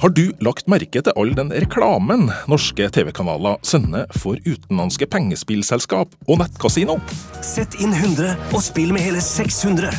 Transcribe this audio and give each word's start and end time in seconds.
Har 0.00 0.08
du 0.16 0.30
lagt 0.40 0.64
merke 0.64 1.02
til 1.04 1.12
all 1.20 1.34
den 1.36 1.50
reklamen 1.52 2.30
norske 2.48 2.86
TV-kanaler 2.88 3.58
sender 3.68 4.06
for 4.16 4.40
utenlandske 4.48 5.04
pengespillselskap 5.12 6.14
og 6.24 6.38
nettkasino? 6.40 6.94
Sett 7.44 7.76
inn 7.84 7.92
100 7.92 8.32
og 8.48 8.64
spill 8.64 8.94
med 8.96 9.04
hele 9.04 9.20
600. 9.20 9.92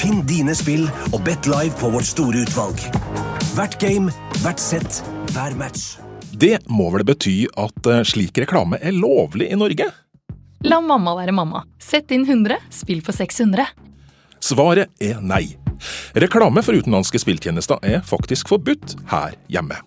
Finn 0.00 0.22
dine 0.24 0.56
spill 0.56 0.86
og 1.10 1.18
bet 1.28 1.44
live 1.50 1.76
på 1.76 1.92
vårt 1.92 2.08
store 2.08 2.46
utvalg. 2.46 2.80
Hvert 3.52 3.76
game, 3.84 4.16
hvert 4.40 4.64
sett, 4.64 5.02
hver 5.34 5.60
match. 5.60 5.98
Det 6.32 6.56
må 6.72 6.88
vel 6.96 7.04
bety 7.04 7.36
at 7.60 7.84
eh, 7.84 8.00
slik 8.08 8.40
reklame 8.40 8.80
er 8.80 8.96
lovlig 8.96 9.52
i 9.52 9.60
Norge? 9.60 9.92
La 10.64 10.80
mamma 10.80 11.18
være 11.20 11.36
mamma. 11.36 11.66
Sett 11.76 12.16
inn 12.16 12.24
100, 12.24 12.56
spill 12.72 13.04
for 13.04 13.12
600. 13.12 13.68
Svaret 14.40 14.88
er 15.04 15.20
nei. 15.20 15.59
Reklame 16.18 16.64
for 16.64 16.76
utenlandske 16.76 17.20
spilltjenester 17.22 17.80
er 17.86 18.04
faktisk 18.06 18.50
forbudt 18.52 18.96
her 19.12 19.36
hjemme. 19.52 19.78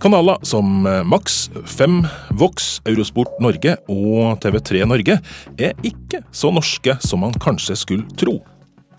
Kanaler 0.00 0.42
som 0.44 0.86
eh, 0.86 1.02
Max, 1.08 1.46
Fem, 1.64 2.02
Vox, 2.36 2.80
Eurosport 2.86 3.38
Norge 3.42 3.78
og 3.88 4.36
TV3 4.44 4.84
Norge 4.88 5.18
er 5.56 5.86
ikke 5.86 6.20
så 6.30 6.52
norske 6.52 6.98
som 7.04 7.24
man 7.24 7.34
kanskje 7.42 7.78
skulle 7.80 8.18
tro. 8.18 8.38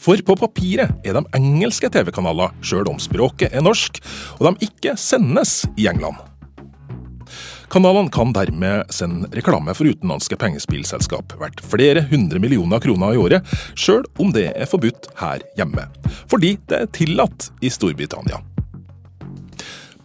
For 0.01 0.19
på 0.21 0.35
papiret 0.37 1.05
er 1.05 1.17
de 1.17 1.23
engelske 1.37 1.89
TV-kanaler, 1.93 2.53
sjøl 2.61 2.89
om 2.91 2.99
språket 3.01 3.53
er 3.53 3.65
norsk, 3.65 4.01
og 4.37 4.49
de 4.49 4.69
ikke 4.69 4.93
sendes 4.99 5.63
i 5.77 5.87
England. 5.89 6.19
Kanalene 7.67 8.09
kan 8.09 8.31
dermed 8.31 8.91
sende 8.95 9.27
reklame 9.35 9.73
for 9.75 9.89
utenlandske 9.91 10.37
pengespillselskap 10.39 11.33
verdt 11.39 11.59
flere 11.67 12.05
hundre 12.07 12.39
millioner 12.39 12.79
kroner 12.79 13.15
i 13.15 13.19
året, 13.19 13.55
sjøl 13.75 14.05
om 14.23 14.31
det 14.35 14.53
er 14.53 14.69
forbudt 14.71 15.09
her 15.19 15.43
hjemme. 15.59 15.83
Fordi 16.31 16.55
det 16.69 16.79
er 16.79 16.93
tillatt 16.95 17.49
i 17.59 17.71
Storbritannia. 17.73 18.39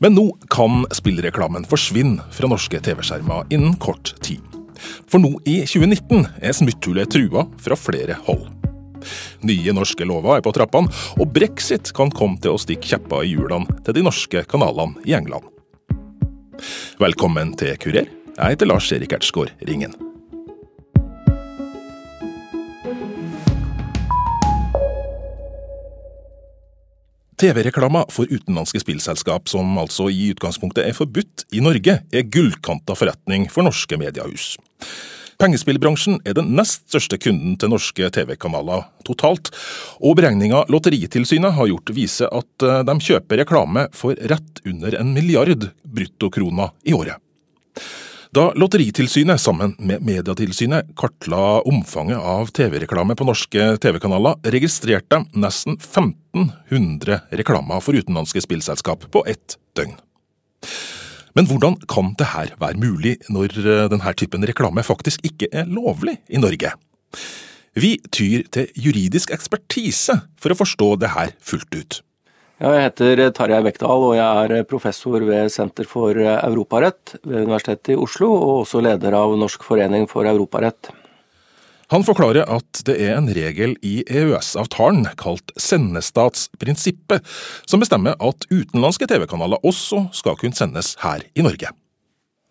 Men 0.02 0.16
nå 0.18 0.24
kan 0.50 0.82
spillreklamen 0.90 1.62
forsvinne 1.70 2.24
fra 2.34 2.50
norske 2.50 2.80
TV-skjermer 2.82 3.46
innen 3.54 3.76
kort 3.78 4.16
tid. 4.26 4.42
For 5.06 5.22
nå 5.22 5.36
i 5.46 5.60
2019 5.62 6.26
er 6.42 6.58
smutthullet 6.58 7.14
trua 7.14 7.46
fra 7.62 7.78
flere 7.78 8.18
hold. 8.26 8.48
Nye 9.46 9.74
norske 9.74 10.06
lover 10.06 10.40
er 10.40 10.42
på 10.42 10.50
trappene, 10.54 10.90
og 11.18 11.30
brexit 11.34 11.94
kan 11.94 12.10
komme 12.10 12.42
til 12.42 12.56
å 12.56 12.62
stikke 12.62 12.90
kjepper 12.90 13.22
i 13.22 13.36
hjulene 13.36 13.82
til 13.86 13.94
de 13.94 14.06
norske 14.10 14.42
kanalene 14.50 14.98
i 15.06 15.14
England. 15.14 15.46
Velkommen 17.02 17.56
til 17.58 17.76
Kurer. 17.80 18.08
Jeg 18.36 18.54
heter 18.54 18.68
Lars 18.68 18.92
Erik 18.94 19.12
Ertsgaard 19.16 19.52
Ringen. 19.68 19.94
TV-reklama 27.42 28.04
for 28.12 28.30
utenlandske 28.30 28.78
spillselskap, 28.84 29.48
som 29.50 29.74
altså 29.82 30.06
i 30.12 30.28
utgangspunktet 30.30 30.86
er 30.86 30.94
forbudt 30.94 31.46
i 31.50 31.62
Norge, 31.64 31.98
er 32.06 32.28
gullkanta 32.30 32.94
forretning 32.94 33.48
for 33.50 33.66
norske 33.66 33.98
mediehus. 33.98 34.54
Pengespillbransjen 35.42 36.20
er 36.22 36.36
den 36.38 36.52
nest 36.54 36.84
største 36.86 37.16
kunden 37.18 37.56
til 37.58 37.72
norske 37.72 38.06
TV-kanaler 38.14 38.84
totalt, 39.02 39.48
og 39.98 40.14
beregninga 40.20 40.60
Lotteritilsynet 40.70 41.56
har 41.56 41.66
gjort 41.66 41.90
viser 41.96 42.30
at 42.30 42.62
eh, 42.62 42.84
de 42.86 42.94
kjøper 43.02 43.42
reklame 43.42 43.88
for 43.96 44.14
rett 44.30 44.62
under 44.62 44.94
en 45.00 45.10
milliard 45.16 45.66
bruttokroner 45.82 46.70
i 46.86 46.94
året. 46.94 47.18
Da 48.32 48.46
Lotteritilsynet 48.54 49.42
sammen 49.42 49.74
med 49.82 50.06
Mediatilsynet 50.06 50.94
kartla 50.96 51.58
omfanget 51.66 52.22
av 52.22 52.54
TV-reklame 52.54 53.18
på 53.18 53.26
norske 53.26 53.66
TV-kanaler, 53.82 54.38
registrerte 54.54 55.18
de 55.18 55.42
nesten 55.42 55.74
1500 55.74 57.18
reklamer 57.42 57.82
for 57.82 57.98
utenlandske 57.98 58.46
spillselskap 58.46 59.10
på 59.10 59.26
ett 59.34 59.58
døgn. 59.74 59.98
Men 61.36 61.48
hvordan 61.48 61.78
kan 61.88 62.12
det 62.20 62.28
her 62.34 62.52
være 62.60 62.80
mulig 62.80 63.16
når 63.32 63.56
eh, 63.62 63.86
denne 63.92 64.14
typen 64.18 64.44
reklame 64.48 64.84
faktisk 64.84 65.24
ikke 65.24 65.48
er 65.52 65.68
lovlig 65.70 66.18
i 66.28 66.40
Norge? 66.40 66.74
Vi 67.72 67.96
tyr 68.12 68.44
til 68.52 68.68
juridisk 68.76 69.32
ekspertise 69.32 70.18
for 70.40 70.52
å 70.52 70.58
forstå 70.58 70.88
det 71.00 71.12
her 71.14 71.32
fullt 71.40 71.72
ut. 71.72 72.00
Jeg 72.62 72.82
heter 72.84 73.22
Tarjei 73.34 73.62
Bekdal 73.64 74.04
og 74.06 74.12
jeg 74.14 74.58
er 74.58 74.66
professor 74.70 75.24
ved 75.26 75.48
Senter 75.50 75.88
for 75.88 76.14
europarett 76.14 77.16
ved 77.24 77.48
Universitetet 77.48 77.96
i 77.96 77.98
Oslo, 77.98 78.28
og 78.36 78.60
også 78.60 78.84
leder 78.84 79.16
av 79.18 79.32
Norsk 79.40 79.64
forening 79.66 80.04
for 80.10 80.28
europarett. 80.30 80.92
Han 81.92 82.06
forklarer 82.08 82.48
at 82.48 82.78
det 82.88 82.94
er 83.04 83.18
en 83.18 83.26
regel 83.36 83.74
i 83.84 83.98
EØS-avtalen 84.08 85.04
kalt 85.20 85.52
sendestatsprinsippet, 85.60 87.20
som 87.68 87.82
bestemmer 87.84 88.16
at 88.16 88.46
utenlandske 88.48 89.04
TV-kanaler 89.10 89.60
også 89.60 90.06
skal 90.16 90.38
kunne 90.40 90.56
sendes 90.56 90.94
her 91.02 91.26
i 91.36 91.44
Norge. 91.44 91.68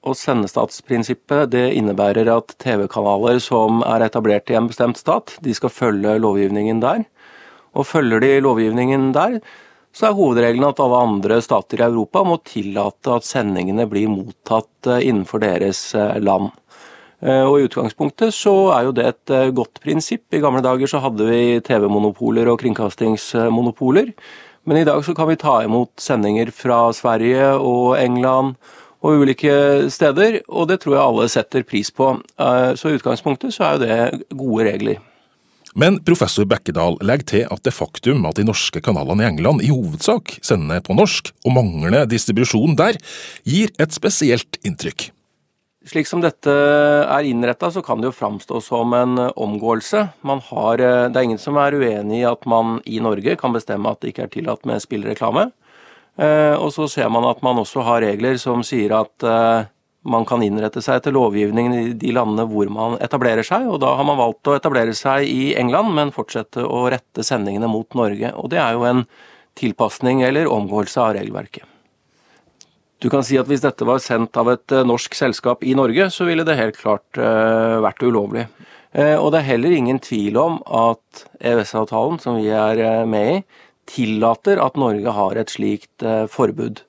Og 0.06 0.14
Sendestatsprinsippet 0.18 1.50
det 1.56 1.64
innebærer 1.78 2.30
at 2.34 2.54
TV-kanaler 2.62 3.42
som 3.42 3.82
er 3.86 4.06
etablert 4.06 4.54
i 4.54 4.58
en 4.58 4.70
bestemt 4.70 5.02
stat, 5.02 5.34
de 5.42 5.58
skal 5.58 5.74
følge 5.74 6.20
lovgivningen 6.22 6.82
der. 6.82 7.04
Og 7.74 7.90
følger 7.90 8.22
de 8.22 8.32
lovgivningen 8.46 9.10
der, 9.18 9.40
så 9.90 10.12
er 10.12 10.18
hovedregelen 10.22 10.70
at 10.70 10.80
alle 10.86 11.02
andre 11.02 11.42
stater 11.44 11.82
i 11.82 11.88
Europa 11.90 12.22
må 12.24 12.38
tillate 12.46 13.18
at 13.18 13.28
sendingene 13.28 13.90
blir 13.90 14.10
mottatt 14.12 14.88
eh, 14.88 15.02
innenfor 15.10 15.42
deres 15.44 15.82
eh, 15.98 16.18
land. 16.22 16.54
Eh, 17.22 17.44
og 17.46 17.60
I 17.60 17.68
utgangspunktet 17.68 18.34
så 18.34 18.54
er 18.76 18.88
jo 18.88 18.94
det 18.98 19.08
et 19.08 19.34
eh, 19.34 19.52
godt 19.54 19.82
prinsipp. 19.84 20.26
I 20.34 20.42
gamle 20.42 20.64
dager 20.66 20.90
så 20.90 21.02
hadde 21.04 21.28
vi 21.30 21.60
TV-monopoler 21.66 22.50
og 22.50 22.62
kringkastingsmonopoler. 22.64 24.14
Men 24.66 24.82
i 24.82 24.86
dag 24.86 25.02
så 25.06 25.14
kan 25.18 25.30
vi 25.30 25.40
ta 25.42 25.60
imot 25.66 26.02
sendinger 26.02 26.52
fra 26.54 26.88
Sverige 26.94 27.54
og 27.58 27.96
England 28.02 28.58
og 29.02 29.24
ulike 29.24 29.54
steder, 29.90 30.44
og 30.46 30.68
det 30.70 30.84
tror 30.84 30.94
jeg 30.94 31.06
alle 31.06 31.30
setter 31.34 31.66
pris 31.66 31.90
på. 31.94 32.14
Eh, 32.42 32.74
så 32.78 32.90
i 32.90 32.98
utgangspunktet 32.98 33.54
så 33.54 33.66
er 33.66 33.78
jo 33.78 33.86
det 33.86 34.38
gode 34.38 34.68
regler. 34.70 35.02
Men 35.78 36.02
professor 36.04 36.44
Bekkedal 36.50 36.98
legger 37.06 37.28
til 37.30 37.46
at 37.54 37.64
det 37.64 37.74
faktum 37.74 38.26
at 38.28 38.36
de 38.36 38.44
norske 38.44 38.82
kanalene 38.84 39.24
i 39.24 39.30
England 39.30 39.64
i 39.64 39.72
hovedsak 39.72 40.36
sender 40.44 40.84
på 40.84 40.98
norsk, 40.98 41.32
og 41.46 41.56
manglende 41.56 42.04
distribusjon 42.12 42.76
der, 42.76 43.00
gir 43.48 43.72
et 43.80 43.96
spesielt 43.96 44.60
inntrykk. 44.68 45.10
Slik 45.82 46.06
som 46.06 46.22
dette 46.22 46.52
er 46.54 47.26
innretta, 47.26 47.72
så 47.74 47.82
kan 47.82 48.02
det 48.02 48.12
jo 48.12 48.14
framstå 48.14 48.60
som 48.62 48.94
en 48.94 49.18
eh, 49.18 49.32
omgåelse. 49.34 50.04
Har, 50.22 50.80
eh, 50.80 51.08
det 51.10 51.18
er 51.18 51.26
ingen 51.26 51.42
som 51.42 51.58
er 51.58 51.74
uenig 51.74 52.20
i 52.20 52.28
at 52.30 52.46
man 52.46 52.78
i 52.86 53.00
Norge 53.02 53.34
kan 53.42 53.56
bestemme 53.56 53.90
at 53.90 54.04
det 54.04 54.12
ikke 54.12 54.28
er 54.28 54.34
tillatt 54.36 54.68
med 54.70 54.84
spillreklame. 54.84 55.48
Eh, 56.22 56.54
og 56.54 56.70
så 56.76 56.86
ser 56.92 57.10
man 57.10 57.26
at 57.26 57.42
man 57.42 57.58
også 57.58 57.82
har 57.88 58.06
regler 58.06 58.38
som 58.38 58.62
sier 58.68 58.94
at 58.94 59.26
man 60.02 60.26
kan 60.26 60.42
innrette 60.46 60.82
seg 60.82 61.00
etter 61.00 61.14
lovgivningen 61.14 61.74
i 61.78 61.84
de 61.98 62.14
landene 62.14 62.46
hvor 62.50 62.70
man 62.74 62.96
etablerer 63.02 63.46
seg, 63.46 63.66
og 63.70 63.82
da 63.82 63.96
har 63.98 64.06
man 64.06 64.18
valgt 64.22 64.50
å 64.50 64.56
etablere 64.58 64.94
seg 64.98 65.26
i 65.30 65.52
England, 65.58 65.94
men 65.98 66.14
fortsette 66.14 66.62
å 66.62 66.88
rette 66.94 67.26
sendingene 67.26 67.70
mot 67.70 67.90
Norge. 67.98 68.34
Og 68.38 68.50
det 68.54 68.62
er 68.62 68.78
jo 68.78 68.86
en 68.90 69.06
tilpasning 69.58 70.22
eller 70.26 70.50
omgåelse 70.50 71.02
av 71.02 71.16
regelverket. 71.18 71.66
Du 73.02 73.10
kan 73.10 73.24
si 73.26 73.38
at 73.42 73.48
hvis 73.50 73.64
dette 73.64 73.86
var 73.88 74.02
sendt 74.04 74.38
av 74.38 74.52
et 74.52 74.74
eh, 74.76 74.86
norsk 74.86 75.16
selskap 75.18 75.64
i 75.66 75.74
Norge, 75.78 76.06
så 76.14 76.28
ville 76.28 76.46
det 76.46 76.60
helt 76.60 76.78
klart 76.78 77.18
uh, 77.18 77.82
vært 77.82 78.04
ulovlig. 78.06 78.46
Uh, 78.94 79.18
og 79.18 79.32
det 79.34 79.40
er 79.40 79.48
heller 79.56 79.74
ingen 79.74 79.98
tvil 80.04 80.38
om 80.38 80.60
at 80.70 81.24
EØS-avtalen, 81.40 82.20
som 82.22 82.38
vi 82.38 82.52
er 82.54 83.08
med 83.10 83.32
i, 83.32 83.40
tillater 83.90 84.62
at 84.62 84.78
Norge 84.78 85.16
har 85.18 85.40
et 85.42 85.50
slikt 85.50 86.06
forbud. 86.32 86.84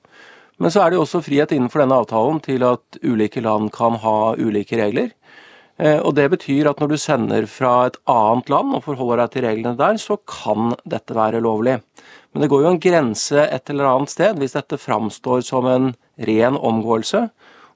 Men 0.61 0.71
så 0.71 0.83
er 0.83 0.91
det 0.91 0.99
jo 0.99 1.07
også 1.07 1.23
frihet 1.25 1.51
innenfor 1.51 1.81
denne 1.81 1.97
avtalen 2.03 2.37
til 2.45 2.63
at 2.67 2.99
ulike 3.01 3.41
land 3.43 3.73
kan 3.73 3.97
ha 3.99 4.35
ulike 4.37 4.77
regler. 4.79 5.09
Og 6.05 6.13
Det 6.15 6.29
betyr 6.31 6.69
at 6.69 6.79
når 6.79 6.93
du 6.93 6.97
sender 7.01 7.49
fra 7.49 7.89
et 7.89 7.97
annet 8.07 8.53
land 8.53 8.77
og 8.77 8.85
forholder 8.85 9.23
deg 9.23 9.33
til 9.33 9.45
reglene 9.49 9.75
der, 9.81 9.97
så 9.99 10.19
kan 10.29 10.77
dette 10.85 11.17
være 11.17 11.41
lovlig. 11.43 11.81
Men 12.33 12.43
det 12.43 12.49
går 12.49 12.63
jo 12.63 12.71
en 12.73 12.81
grense 12.81 13.45
et 13.45 13.69
eller 13.69 13.89
annet 13.91 14.13
sted 14.13 14.39
hvis 14.41 14.55
dette 14.57 14.81
framstår 14.81 15.43
som 15.45 15.69
en 15.69 15.91
ren 16.27 16.57
omgåelse. 16.57 17.27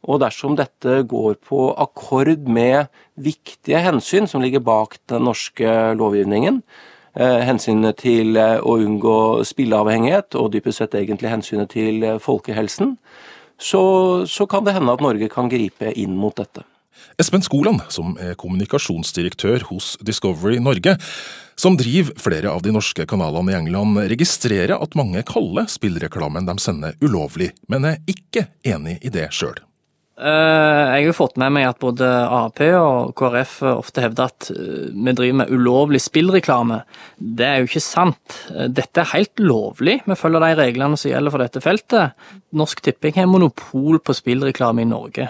Og 0.07 0.21
dersom 0.21 0.55
dette 0.57 1.01
går 1.09 1.37
på 1.45 1.71
akkord 1.77 2.45
med 2.49 2.87
viktige 3.19 3.81
hensyn 3.85 4.29
som 4.29 4.43
ligger 4.43 4.63
bak 4.63 4.97
den 5.09 5.25
norske 5.27 5.73
lovgivningen, 5.97 6.61
eh, 7.17 7.41
hensynet 7.49 7.99
til 8.01 8.37
eh, 8.37 8.61
å 8.61 8.77
unngå 8.77 9.43
spilleavhengighet 9.47 10.37
og 10.39 10.53
dypest 10.53 10.83
sett 10.83 10.95
egentlig 10.95 11.33
hensynet 11.33 11.73
til 11.73 12.05
eh, 12.05 12.21
folkehelsen, 12.23 12.95
så, 13.57 13.83
så 14.29 14.45
kan 14.45 14.65
det 14.65 14.77
hende 14.77 14.93
at 14.93 15.01
Norge 15.01 15.29
kan 15.33 15.49
gripe 15.49 15.91
inn 15.97 16.15
mot 16.17 16.37
dette. 16.37 16.63
Espen 17.17 17.41
Skoland, 17.41 17.81
som 17.89 18.15
er 18.21 18.37
kommunikasjonsdirektør 18.37 19.65
hos 19.71 19.95
Discovery 20.05 20.59
Norge, 20.61 20.97
som 21.57 21.77
driver 21.77 22.13
flere 22.21 22.51
av 22.53 22.61
de 22.61 22.71
norske 22.75 23.05
kanalene 23.09 23.51
i 23.51 23.57
England, 23.57 23.97
registrerer 24.11 24.77
at 24.77 24.97
mange 24.97 25.23
kaller 25.25 25.65
spillreklamen 25.71 26.45
de 26.45 26.57
sender 26.61 26.97
ulovlig, 27.01 27.53
men 27.71 27.87
er 27.89 28.03
ikke 28.09 28.45
enig 28.67 28.99
i 29.01 29.13
det 29.13 29.31
sjøl. 29.33 29.57
Eh, 30.17 30.83
jeg 30.97 31.05
har 31.05 31.13
fått 31.13 31.35
med 31.37 31.53
meg 31.53 31.67
at 31.69 31.77
både 31.77 32.05
Ap 32.09 32.57
og 32.65 33.11
KrF 33.19 33.59
ofte 33.69 34.01
hevder 34.01 34.31
at 34.31 34.47
eh, 34.49 34.87
vi 34.89 35.13
driver 35.13 35.43
med 35.43 35.51
ulovlig 35.53 36.01
spillreklame. 36.01 36.79
Det 37.17 37.45
er 37.45 37.59
jo 37.61 37.67
ikke 37.69 37.83
sant. 37.85 38.39
Eh, 38.49 38.65
dette 38.65 39.03
er 39.03 39.11
helt 39.11 39.43
lovlig. 39.43 39.99
Vi 40.09 40.17
følger 40.17 40.41
de 40.41 40.55
reglene 40.57 40.97
som 40.97 41.11
gjelder 41.11 41.35
for 41.35 41.45
dette 41.45 41.61
feltet. 41.61 42.29
Norsk 42.57 42.81
Tipping 42.81 43.13
har 43.19 43.29
monopol 43.29 44.01
på 44.01 44.17
spillreklame 44.17 44.81
i 44.81 44.89
Norge. 44.89 45.29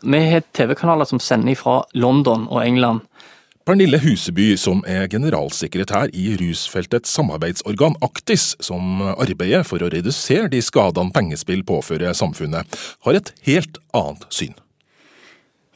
Vi 0.00 0.22
har 0.30 0.48
TV-kanaler 0.56 1.08
som 1.08 1.20
sender 1.20 1.56
fra 1.60 1.82
London 1.92 2.48
og 2.48 2.62
England. 2.64 3.04
Pernille 3.66 3.98
Huseby, 3.98 4.52
som 4.54 4.84
er 4.86 5.08
generalsekretær 5.10 6.12
i 6.14 6.28
rusfeltets 6.38 7.10
samarbeidsorgan 7.16 7.96
Aktis, 7.98 8.52
som 8.62 9.00
arbeider 9.08 9.64
for 9.66 9.82
å 9.82 9.88
redusere 9.90 10.46
de 10.52 10.60
skadene 10.62 11.10
pengespill 11.10 11.64
påfører 11.66 12.14
samfunnet, 12.14 12.78
har 13.02 13.18
et 13.18 13.32
helt 13.48 13.80
annet 13.90 14.22
syn. 14.30 14.54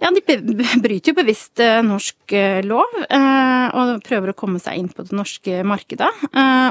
Ja, 0.00 0.08
de 0.14 0.22
bryter 0.80 1.10
jo 1.10 1.16
bevisst 1.18 1.60
eh, 1.60 1.82
norsk 1.84 2.32
eh, 2.32 2.62
lov 2.64 2.94
eh, 3.04 3.66
og 3.76 4.00
prøver 4.06 4.32
å 4.32 4.36
komme 4.38 4.60
seg 4.62 4.80
inn 4.80 4.88
på 4.88 5.04
det 5.04 5.16
norske 5.16 5.60
markedet. 5.66 6.08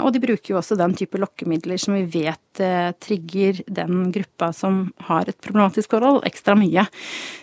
Og 0.02 0.10
de 0.16 0.22
bruker 0.24 0.54
jo 0.54 0.58
også 0.60 0.78
den 0.80 0.96
type 0.98 1.20
lokkemidler 1.22 1.78
som 1.82 1.94
vi 1.98 2.06
vet 2.10 2.62
trigger 3.00 3.62
den 3.70 4.10
gruppa 4.12 4.50
som 4.56 4.82
har 5.08 5.30
et 5.30 5.38
problematisk 5.44 5.94
forhold, 5.94 6.24
ekstra 6.28 6.58
mye. 6.60 6.84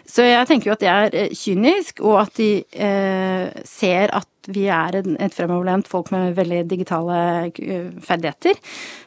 Så 0.08 0.26
jeg 0.26 0.48
tenker 0.50 0.70
jo 0.70 0.74
at 0.74 0.82
det 0.82 0.90
er 0.92 1.36
kynisk, 1.36 2.02
og 2.04 2.18
at 2.26 2.40
de 2.40 2.50
ser 3.68 4.12
at 4.16 4.28
vi 4.50 4.66
er 4.72 4.98
et 5.00 5.34
fremoverlent 5.34 5.88
folk 5.90 6.10
med 6.14 6.37
veldig 6.37 6.62
digitale 6.70 7.19
eh, 7.50 7.88
ferdigheter. 8.04 8.58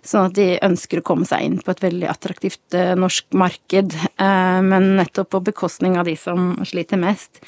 Sånn 0.06 0.30
at 0.30 0.38
de 0.40 0.50
ønsker 0.66 1.02
å 1.02 1.06
komme 1.06 1.28
seg 1.30 1.46
inn 1.46 1.60
på 1.64 1.74
et 1.74 1.84
veldig 1.84 2.10
attraktivt 2.12 2.78
eh, 2.78 2.96
norsk 3.00 3.30
marked, 3.40 3.96
eh, 3.96 4.60
men 4.66 4.94
nettopp 5.00 5.34
på 5.36 5.46
bekostning 5.52 6.00
av 6.00 6.10
de 6.10 6.18
som 6.20 6.54
sliter 6.68 7.02
mest. 7.02 7.42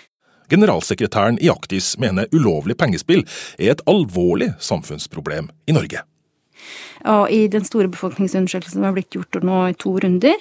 Generalsekretæren 0.51 1.39
i 1.39 1.47
Aktis 1.51 1.93
mener 2.01 2.27
ulovlig 2.35 2.75
pengespill 2.79 3.23
er 3.55 3.71
et 3.75 3.83
alvorlig 3.87 4.51
samfunnsproblem 4.59 5.47
i 5.71 5.77
Norge. 5.77 6.03
Og 7.11 7.31
i 7.33 7.47
den 7.51 7.65
store 7.65 7.91
befolkningsundersøkelsen 7.91 8.79
som 8.79 8.87
har 8.87 8.95
blitt 8.97 9.15
gjort 9.15 9.41
nå 9.43 9.63
i 9.71 9.77
to 9.79 9.95
runder, 10.01 10.37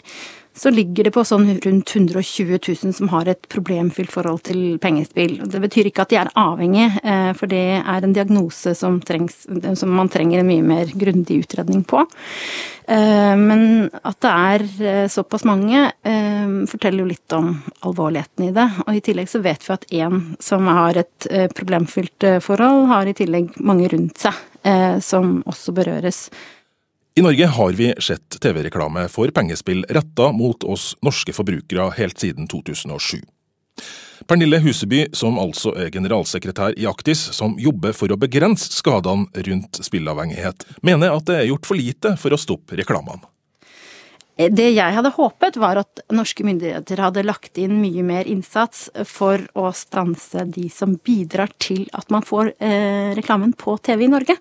så 0.56 0.70
ligger 0.72 1.06
det 1.06 1.12
på 1.14 1.22
sånn 1.24 1.46
rundt 1.62 1.92
120 1.94 2.58
000 2.58 2.94
som 2.96 3.10
har 3.12 3.28
et 3.30 3.46
problemfylt 3.52 4.10
forhold 4.12 4.42
til 4.48 4.80
pengespill. 4.82 5.38
Det 5.48 5.60
betyr 5.62 5.88
ikke 5.88 6.04
at 6.04 6.12
de 6.12 6.18
er 6.20 6.32
avhengige, 6.38 6.90
eh, 7.00 7.30
for 7.38 7.50
det 7.50 7.62
er 7.78 8.04
en 8.04 8.16
diagnose 8.16 8.74
som, 8.76 8.98
trengs, 9.00 9.44
som 9.78 9.94
man 9.94 10.10
trenger 10.12 10.42
en 10.42 10.50
mye 10.50 10.66
mer 10.66 10.90
grundig 10.92 11.40
utredning 11.44 11.84
på. 11.86 12.02
Eh, 12.90 13.36
men 13.38 13.88
at 14.02 14.20
det 14.26 14.34
er 14.34 14.66
eh, 14.90 15.08
såpass 15.12 15.46
mange, 15.48 15.86
forteller 16.70 17.04
jo 17.04 17.08
litt 17.08 17.34
om 17.36 17.52
alvorligheten 17.86 18.48
i 18.48 18.52
det. 18.56 18.66
Og 18.84 18.96
i 18.96 19.02
tillegg 19.04 19.30
så 19.30 19.40
vet 19.44 19.64
vi 19.64 19.74
at 19.74 19.86
én 20.02 20.20
som 20.42 20.66
har 20.68 20.98
et 20.98 21.28
problemfylt 21.56 22.26
forhold, 22.44 22.88
har 22.90 23.08
i 23.08 23.14
tillegg 23.16 23.54
mange 23.64 23.88
rundt 23.92 24.18
seg 24.20 24.36
som 25.00 25.38
også 25.48 25.72
berøres. 25.76 26.28
I 27.18 27.22
Norge 27.24 27.46
har 27.46 27.72
vi 27.78 27.90
sett 27.98 28.36
TV-reklame 28.40 29.06
for 29.10 29.32
pengespill 29.34 29.82
retta 29.90 30.30
mot 30.32 30.62
oss 30.64 30.92
norske 31.02 31.34
forbrukere 31.34 31.88
helt 31.96 32.22
siden 32.22 32.46
2007. 32.48 33.18
Pernille 34.28 34.60
Huseby, 34.62 35.06
som 35.16 35.38
altså 35.40 35.72
er 35.80 35.90
generalsekretær 35.90 36.76
i 36.78 36.86
Aktis, 36.86 37.22
som 37.34 37.56
jobber 37.58 37.94
for 37.96 38.12
å 38.12 38.18
begrense 38.20 38.70
skadene 38.74 39.44
rundt 39.48 39.80
spillavhengighet, 39.84 40.66
mener 40.86 41.16
at 41.16 41.26
det 41.26 41.38
er 41.38 41.48
gjort 41.50 41.66
for 41.66 41.80
lite 41.80 42.14
for 42.20 42.36
å 42.36 42.40
stoppe 42.40 42.78
reklamene. 42.78 43.24
Det 44.48 44.70
jeg 44.72 44.94
hadde 44.96 45.10
håpet, 45.12 45.58
var 45.60 45.82
at 45.82 46.00
norske 46.16 46.44
myndigheter 46.46 47.02
hadde 47.02 47.26
lagt 47.26 47.58
inn 47.60 47.74
mye 47.82 48.04
mer 48.06 48.28
innsats 48.30 48.86
for 49.08 49.42
å 49.58 49.68
stanse 49.76 50.46
de 50.48 50.64
som 50.72 50.94
bidrar 51.04 51.52
til 51.60 51.84
at 51.96 52.08
man 52.14 52.24
får 52.24 52.54
eh, 52.56 53.10
reklamen 53.18 53.52
på 53.58 53.76
TV 53.84 54.06
i 54.06 54.08
Norge. 54.12 54.38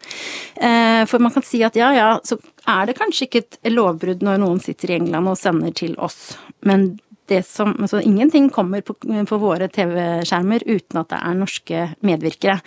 Eh, 0.56 1.04
for 1.10 1.20
man 1.20 1.36
kan 1.36 1.44
si 1.44 1.60
at 1.68 1.76
ja, 1.80 1.92
ja, 1.98 2.14
så 2.24 2.40
er 2.70 2.88
det 2.88 2.96
kanskje 3.02 3.28
ikke 3.28 3.44
et 3.44 3.60
lovbrudd 3.74 4.24
når 4.24 4.40
noen 4.40 4.64
sitter 4.64 4.94
i 4.94 4.98
England 5.02 5.34
og 5.34 5.40
sender 5.42 5.76
til 5.76 6.00
oss, 6.00 6.38
men 6.64 6.94
det 7.30 7.44
som, 7.46 7.76
altså 7.78 8.00
ingenting 8.02 8.48
kommer 8.50 8.82
på, 8.82 8.96
på 9.04 9.38
våre 9.38 9.68
TV-skjermer 9.70 10.64
uten 10.66 11.04
at 11.04 11.12
det 11.12 11.20
er 11.20 11.38
norske 11.38 11.84
medvirkere. 12.08 12.58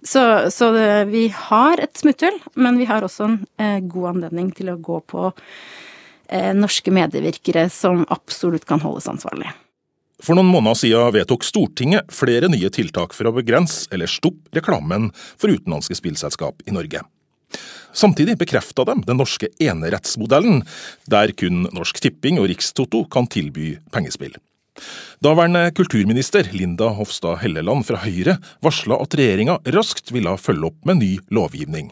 Så, 0.00 0.22
så, 0.54 0.70
vi 1.10 1.26
har 1.34 1.82
et 1.82 1.98
smutthull, 2.00 2.38
men 2.56 2.78
vi 2.80 2.88
har 2.88 3.04
også 3.04 3.26
en 3.26 3.38
eh, 3.60 3.78
god 3.84 4.14
anledning 4.14 4.54
til 4.56 4.72
å 4.72 4.80
gå 4.80 5.02
på 5.10 5.28
Eh, 5.28 5.88
norske 6.54 6.92
medvirkere 6.94 7.66
som 7.72 8.04
absolutt 8.08 8.66
kan 8.68 8.82
holdes 8.84 9.08
ansvarlig. 9.10 9.50
For 10.20 10.36
noen 10.36 10.50
måneder 10.52 10.76
siden 10.76 11.14
vedtok 11.16 11.46
Stortinget 11.48 12.12
flere 12.12 12.50
nye 12.52 12.68
tiltak 12.72 13.14
for 13.16 13.30
å 13.30 13.34
begrense 13.38 13.88
eller 13.94 14.10
stoppe 14.10 14.52
reklamen 14.58 15.08
for 15.40 15.52
utenlandske 15.52 15.96
spillselskap 15.96 16.60
i 16.68 16.74
Norge. 16.76 17.00
Samtidig 17.92 18.36
bekrefta 18.38 18.84
de 18.86 19.00
den 19.06 19.18
norske 19.18 19.48
enerettsmodellen, 19.58 20.62
der 21.10 21.32
kun 21.34 21.64
Norsk 21.74 21.98
Tipping 22.04 22.38
og 22.38 22.46
Rikstoto 22.52 23.02
kan 23.10 23.26
tilby 23.26 23.74
pengespill. 23.90 24.36
Daværende 25.20 25.66
kulturminister 25.76 26.46
Linda 26.54 26.92
Hofstad 26.96 27.40
Helleland 27.42 27.84
fra 27.88 27.98
Høyre 28.04 28.38
varsla 28.64 29.00
at 29.02 29.16
regjeringa 29.18 29.58
raskt 29.74 30.12
ville 30.14 30.36
følge 30.40 30.70
opp 30.70 30.86
med 30.88 31.02
ny 31.02 31.10
lovgivning. 31.34 31.90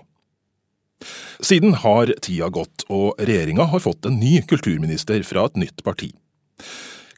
Siden 1.40 1.76
har 1.84 2.12
tida 2.24 2.50
gått, 2.52 2.86
og 2.90 3.18
regjeringa 3.20 3.68
har 3.70 3.82
fått 3.84 4.08
en 4.08 4.18
ny 4.20 4.40
kulturminister 4.48 5.22
fra 5.26 5.46
et 5.48 5.60
nytt 5.60 5.84
parti. 5.86 6.10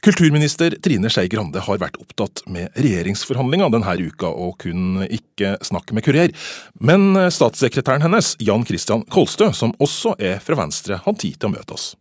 Kulturminister 0.01 0.73
Trine 0.81 1.11
Skei 1.13 1.27
Grande 1.29 1.61
har 1.61 1.77
vært 1.77 1.99
opptatt 2.01 2.41
med 2.49 2.73
regjeringsforhandlinga 2.73 3.67
denne 3.69 3.93
uka 4.01 4.31
og 4.33 4.55
kunne 4.63 5.05
ikke 5.13 5.59
snakke 5.61 5.93
med 5.93 6.05
kurer, 6.07 6.33
men 6.81 7.13
statssekretæren 7.29 8.01
hennes, 8.01 8.33
Jan 8.41 8.65
Christian 8.65 9.05
Kolstø, 9.13 9.51
som 9.53 9.75
også 9.77 10.15
er 10.17 10.41
fra 10.41 10.57
Venstre, 10.57 10.97
hadde 11.05 11.21
tid 11.21 11.37
til 11.37 11.51
å 11.51 11.53
møte 11.53 11.77
oss. 11.77 11.91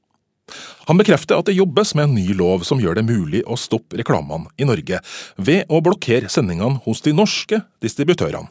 Han 0.89 0.99
bekrefter 0.99 1.37
at 1.37 1.51
det 1.51 1.59
jobbes 1.59 1.93
med 1.95 2.09
en 2.09 2.17
ny 2.17 2.33
lov 2.35 2.65
som 2.67 2.81
gjør 2.81 2.97
det 2.99 3.05
mulig 3.07 3.45
å 3.45 3.59
stoppe 3.61 4.01
reklamene 4.01 4.49
i 4.57 4.67
Norge, 4.69 5.03
ved 5.37 5.69
å 5.69 5.83
blokkere 5.85 6.33
sendingene 6.33 6.81
hos 6.87 7.05
de 7.05 7.13
norske 7.15 7.61
distributørene. 7.85 8.49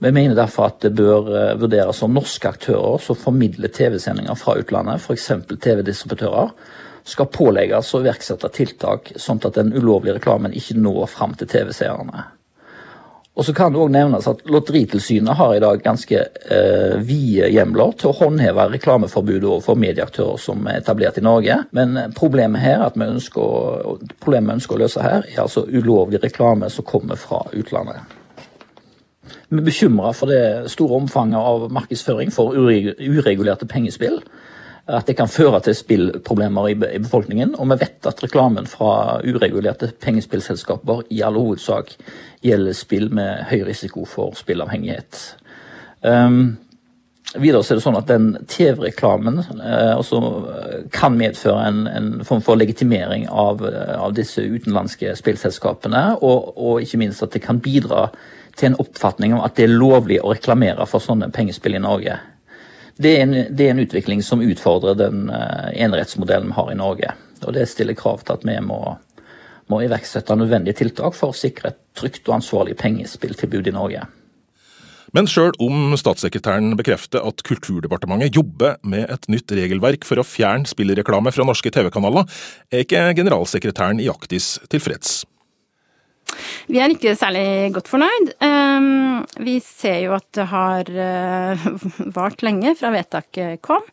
Vi 0.00 0.12
mener 0.12 0.32
derfor 0.34 0.70
at 0.70 0.80
det 0.80 0.94
bør 0.96 1.26
eh, 1.28 1.56
vurderes 1.60 1.98
om 2.02 2.14
norske 2.16 2.48
aktører 2.48 3.02
som 3.04 3.18
formidler 3.20 3.68
TV-sendinger 3.68 4.38
fra 4.40 4.54
utlandet, 4.56 5.02
f.eks. 5.04 5.26
TV-distributører, 5.60 6.54
skal 7.04 7.28
pålegges 7.32 7.90
å 7.92 8.00
iverksette 8.00 8.48
tiltak 8.56 9.10
sånn 9.20 9.42
at 9.44 9.58
den 9.58 9.74
ulovlige 9.76 10.16
reklamen 10.16 10.54
ikke 10.56 10.78
når 10.80 11.04
fram 11.12 11.34
til 11.36 11.50
TV-seerne. 11.52 12.22
Og 13.36 13.44
så 13.44 13.52
kan 13.56 13.72
det 13.72 13.80
også 13.80 13.92
nevnes 13.92 14.28
at 14.28 14.40
Lotteritilsynet 14.48 15.36
har 15.36 15.52
i 15.54 15.60
dag 15.62 15.82
ganske 15.84 16.16
eh, 16.16 16.96
vide 17.04 17.50
hjemler 17.52 17.92
til 18.00 18.10
å 18.10 18.16
håndheve 18.22 18.66
reklameforbudet 18.72 19.50
overfor 19.50 19.78
medieaktører 19.80 20.40
som 20.40 20.64
er 20.68 20.80
etablert 20.80 21.20
i 21.20 21.24
Norge. 21.24 21.58
Men 21.76 22.12
problemet 22.16 22.64
her, 22.64 22.86
at 22.88 22.96
vi 22.96 23.04
ønsker, 23.04 24.08
problemet 24.16 24.48
vi 24.48 24.58
ønsker 24.62 24.76
å 24.76 24.82
løse 24.84 25.04
her, 25.04 25.28
er 25.28 25.44
altså 25.44 25.66
ulovlig 25.68 26.24
reklame 26.24 26.72
som 26.72 26.88
kommer 26.88 27.20
fra 27.20 27.44
utlandet. 27.52 28.19
Vi 29.50 29.58
er 29.58 29.66
bekymra 29.66 30.12
for 30.14 30.30
det 30.30 30.70
store 30.70 31.00
omfanget 31.00 31.42
av 31.42 31.64
markedsføring 31.74 32.30
for 32.30 32.54
uregulerte 32.54 33.66
pengespill. 33.66 34.20
At 34.86 35.06
det 35.10 35.16
kan 35.18 35.30
føre 35.30 35.58
til 35.66 35.74
spillproblemer 35.74 36.68
i 36.70 36.76
befolkningen. 37.02 37.56
Og 37.58 37.66
vi 37.72 37.80
vet 37.82 38.06
at 38.06 38.22
reklamen 38.22 38.66
fra 38.70 39.18
uregulerte 39.26 39.90
pengespillselskaper 40.02 41.02
i 41.10 41.22
all 41.26 41.38
hovedsak 41.38 41.96
gjelder 42.46 42.78
spill 42.78 43.10
med 43.14 43.44
høy 43.50 43.64
risiko 43.66 44.06
for 44.06 44.38
spillavhengighet. 44.38 45.20
Um, 46.02 46.58
Videre 47.38 47.62
er 47.62 47.78
det 47.78 47.84
sånn 47.84 47.94
at 47.94 48.08
den 48.10 48.32
TV-reklamen 48.50 49.36
uh, 49.62 50.00
kan 50.90 51.14
medføre 51.14 51.66
en, 51.68 51.84
en, 51.86 52.08
form 52.26 52.42
for 52.42 52.58
legitimering 52.58 53.28
av, 53.30 53.62
av 53.62 54.16
disse 54.16 54.42
utenlandske 54.42 55.12
spillselskapene, 55.14 56.02
og, 56.18 56.50
og, 56.56 56.80
ikke 56.82 56.98
minst 56.98 57.22
at 57.22 57.36
det 57.36 57.44
kan 57.44 57.62
bidra 57.62 58.08
til 58.60 58.70
en 58.70 58.78
oppfatning 58.82 59.34
om 59.34 59.42
at 59.44 59.56
det 59.56 59.66
er 59.66 59.74
lovlig 59.74 60.20
å 60.20 60.34
reklamere 60.34 60.86
for 60.88 61.02
sånne 61.02 61.30
pengespill 61.34 61.78
i 61.78 61.82
Norge. 61.82 62.18
Det 63.00 63.14
er 63.16 63.22
en, 63.24 63.36
det 63.56 63.66
er 63.66 63.74
en 63.74 63.82
utvikling 63.82 64.22
som 64.24 64.42
utfordrer 64.44 64.98
den 65.00 65.28
uh, 65.32 65.70
enerettsmodellen 65.72 66.52
vi 66.52 66.58
har 66.58 66.72
i 66.72 66.78
Norge. 66.78 67.14
Og 67.46 67.54
det 67.56 67.64
stiller 67.70 67.96
krav 67.96 68.20
til 68.24 68.36
at 68.36 68.44
vi 68.44 68.58
må, 68.60 68.80
må 69.72 69.82
iverksette 69.86 70.36
nødvendige 70.36 70.82
tiltak 70.82 71.16
for 71.16 71.32
å 71.32 71.36
sikre 71.36 71.72
et 71.72 71.80
trygt 71.96 72.26
og 72.28 72.40
ansvarlig 72.40 72.76
pengespilltilbud 72.80 73.70
i 73.70 73.76
Norge. 73.76 74.04
Men 75.16 75.26
sjøl 75.26 75.50
om 75.62 75.96
statssekretæren 75.98 76.76
bekrefter 76.78 77.24
at 77.26 77.42
Kulturdepartementet 77.46 78.36
jobber 78.36 78.76
med 78.86 79.08
et 79.10 79.26
nytt 79.32 79.50
regelverk 79.56 80.06
for 80.06 80.22
å 80.22 80.26
fjerne 80.26 80.70
spillreklame 80.70 81.32
fra 81.34 81.46
norske 81.48 81.72
TV-kanaler, 81.74 82.28
er 82.70 82.84
ikke 82.84 83.08
generalsekretæren 83.18 84.02
i 84.04 84.10
Aktis 84.12 84.58
tilfreds. 84.70 85.24
Vi 86.70 86.80
er 86.80 86.94
ikke 86.94 87.16
særlig 87.18 87.72
godt 87.74 87.90
fornøyd. 87.90 88.32
Ehm, 88.46 89.22
vi 89.44 89.58
ser 89.64 90.00
jo 90.06 90.16
at 90.16 90.26
det 90.36 90.48
har 90.50 90.90
eh, 90.90 91.68
vart 92.18 92.44
lenge 92.46 92.74
fra 92.78 92.92
vedtaket 92.94 93.62
kom, 93.64 93.86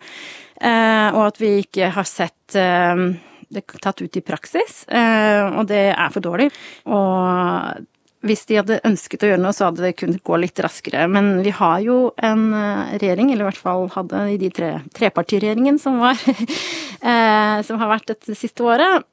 eh, 0.62 1.10
og 1.14 1.24
at 1.30 1.42
vi 1.42 1.58
ikke 1.64 1.92
har 1.96 2.08
sett 2.08 2.58
ehm, 2.60 3.10
det 3.48 3.64
tatt 3.80 4.02
ut 4.04 4.18
i 4.20 4.26
praksis, 4.28 4.82
og 4.92 5.62
det 5.70 5.86
er 5.94 6.10
for 6.12 6.20
dårlig. 6.20 6.50
Og 6.92 7.86
hvis 8.26 8.48
de 8.50 8.58
hadde 8.58 8.80
ønsket 8.88 9.24
å 9.24 9.30
gjøre 9.30 9.42
noe, 9.44 9.54
så 9.54 9.68
hadde 9.68 9.84
det 9.86 9.98
kunnet 10.00 10.24
gå 10.26 10.40
litt 10.42 10.60
raskere. 10.64 11.06
Men 11.12 11.44
vi 11.46 11.54
har 11.54 11.84
jo 11.86 11.98
en 12.24 12.50
regjering, 12.98 13.30
eller 13.32 13.46
i 13.46 13.48
hvert 13.52 13.62
fall 13.62 13.86
hadde 13.94 14.24
i 14.34 14.40
de 14.42 14.50
tre 14.54 14.72
trepartiregjeringen 14.98 15.78
som 15.82 16.00
var 16.02 16.18
som 17.68 17.78
har 17.78 17.92
vært 17.92 18.10
dette 18.10 18.34
siste 18.36 18.66
året, 18.66 19.06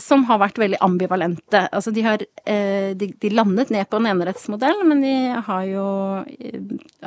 som 0.00 0.22
har 0.28 0.38
vært 0.40 0.60
veldig 0.62 0.78
ambivalente. 0.86 1.64
Altså 1.74 1.90
de 1.94 2.04
har 2.06 2.22
de, 2.22 3.08
de 3.10 3.32
landet 3.34 3.72
ned 3.74 3.90
på 3.90 3.98
en 3.98 4.08
enerettsmodell, 4.12 4.84
men 4.86 5.02
de 5.02 5.14
har 5.48 5.66
jo, 5.68 5.86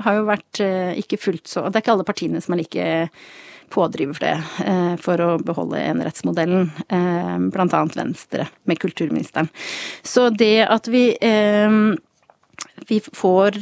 har 0.03 0.19
jo 0.19 0.27
vært 0.27 0.63
ikke 0.99 1.21
fullt 1.21 1.47
så 1.47 1.69
Det 1.69 1.79
er 1.79 1.85
ikke 1.85 1.95
alle 1.95 2.07
partiene 2.07 2.43
som 2.43 2.57
er 2.57 2.65
like 2.65 2.87
pådriver 3.69 4.13
for 4.13 4.25
det, 4.25 4.65
eh, 4.65 4.95
for 5.01 5.23
å 5.23 5.29
beholde 5.43 5.81
enerettsmodellen, 5.81 6.71
eh, 6.89 7.37
blant 7.51 7.73
annet 7.73 7.95
Venstre, 7.95 8.47
med 8.65 8.79
kulturministeren. 8.79 9.49
Så 10.03 10.29
det 10.35 10.67
at 10.67 10.87
vi 10.87 11.17
eh, 11.21 11.95
vi 12.87 12.99
får 13.01 13.57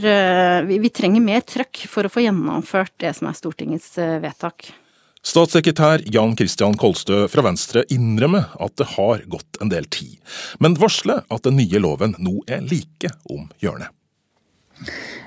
vi, 0.67 0.89
trenger 0.89 1.21
mer 1.21 1.41
trøkk 1.41 1.85
for 1.89 2.05
å 2.05 2.11
få 2.11 2.21
gjennomført 2.23 2.93
det 2.99 3.13
som 3.15 3.27
er 3.27 3.35
Stortingets 3.35 3.95
vedtak. 4.21 4.69
Statssekretær 5.25 6.03
Jan 6.13 6.35
Christian 6.37 6.77
Kolstø 6.77 7.25
fra 7.27 7.41
Venstre 7.47 7.83
innrømmer 7.91 8.53
at 8.61 8.75
det 8.77 8.91
har 8.93 9.25
gått 9.27 9.59
en 9.59 9.71
del 9.73 9.87
tid, 9.89 10.19
men 10.59 10.77
varsler 10.79 11.25
at 11.27 11.43
den 11.47 11.57
nye 11.57 11.81
loven 11.81 12.15
nå 12.19 12.37
er 12.47 12.61
like 12.61 13.09
om 13.33 13.49
hjørnet. 13.63 13.89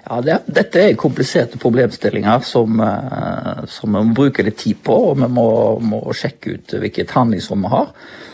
Ja, 0.08 0.20
det, 0.24 0.38
Dette 0.46 0.82
er 0.82 0.94
kompliserte 0.98 1.58
problemstillinger 1.60 2.44
som, 2.46 2.80
eh, 2.80 3.64
som, 3.68 3.92
vi 3.92 4.04
må 4.08 4.16
bruke 4.16 4.44
litt 4.46 4.60
tid 4.60 4.80
på. 4.84 4.94
Og 5.10 5.18
vi 5.20 5.28
må, 5.28 5.48
må 5.84 6.00
sjekke 6.16 6.56
ut 6.56 6.76
hvilket 6.80 7.12
handlingsrom 7.16 7.66
vi 7.66 7.72
har. 7.74 7.90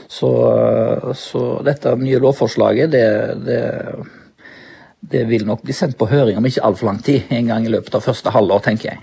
Så, 0.07 0.31
eh, 0.53 1.09
så 1.19 1.47
dette 1.67 1.97
nye 1.99 2.21
lovforslaget 2.23 2.93
det, 2.95 3.09
det, 3.47 3.63
det, 5.01 5.25
vil 5.31 5.49
nok 5.49 5.65
bli 5.67 5.75
sendt 5.75 5.99
på 5.99 6.11
høring 6.11 6.39
om 6.39 6.47
ikke 6.47 6.63
altfor 6.69 6.93
lang 6.93 7.03
tid. 7.03 7.27
En 7.35 7.51
gang 7.51 7.67
i 7.67 7.75
løpet 7.75 7.99
av 7.99 8.07
første 8.07 8.35
halvår, 8.35 8.65
tenker 8.69 8.93
jeg. 8.93 9.03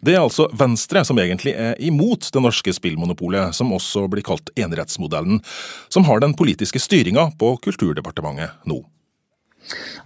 Det 0.00 0.14
er 0.14 0.22
altså 0.22 0.46
Venstre 0.56 1.02
som 1.04 1.18
egentlig 1.20 1.52
er 1.60 1.74
imot 1.84 2.30
det 2.32 2.40
norske 2.40 2.72
spillmonopolet, 2.72 3.52
som 3.52 3.74
også 3.76 4.06
blir 4.08 4.24
kalt 4.24 4.48
enerettsmodellen, 4.56 5.42
som 5.92 6.06
har 6.08 6.24
den 6.24 6.32
politiske 6.34 6.80
styringa 6.80 7.26
på 7.38 7.58
Kulturdepartementet 7.66 8.64
nå. 8.64 8.80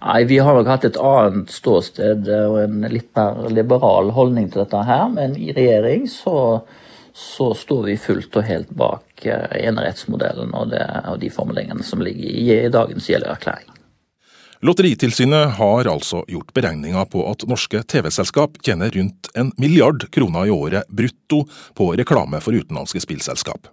Nei, 0.01 0.23
Vi 0.29 0.39
har 0.39 0.57
nok 0.57 0.67
hatt 0.69 0.87
et 0.87 0.97
annet 1.01 1.51
ståsted 1.53 2.27
og 2.29 2.57
en 2.63 2.81
litt 2.91 3.11
mer 3.17 3.47
liberal 3.53 4.11
holdning 4.15 4.49
til 4.51 4.63
dette 4.65 4.83
her. 4.87 5.07
Men 5.13 5.37
i 5.39 5.53
regjering 5.55 6.07
så, 6.11 6.61
så 7.13 7.51
står 7.57 7.87
vi 7.89 7.99
fullt 8.01 8.35
og 8.35 8.49
helt 8.49 8.73
bak 8.75 9.25
eh, 9.25 9.47
enerettsmodellen 9.69 10.53
og, 10.53 10.75
og, 10.75 11.15
de 11.21 11.31
formuleringene 11.33 11.85
som 11.87 12.03
ligger 12.05 12.27
i, 12.29 12.45
i 12.67 12.73
dagens 12.73 13.09
gjeldererklæring. 13.09 13.71
Lotteritilsynet 14.65 15.57
har 15.59 15.87
altså 15.91 16.23
gjort 16.31 16.53
beregninger 16.55 17.05
på 17.11 17.25
at 17.29 17.43
norske 17.49 17.83
TV-selskap 17.91 18.55
tjener 18.65 18.93
rundt 18.95 19.29
en 19.37 19.51
milliard 19.61 20.07
kroner 20.15 20.47
i 20.47 20.53
året 20.53 20.89
brutto 20.89 21.43
på 21.77 21.91
reklame 21.99 22.39
for 22.41 22.55
utenlandske 22.55 23.03
spillselskap. 23.03 23.67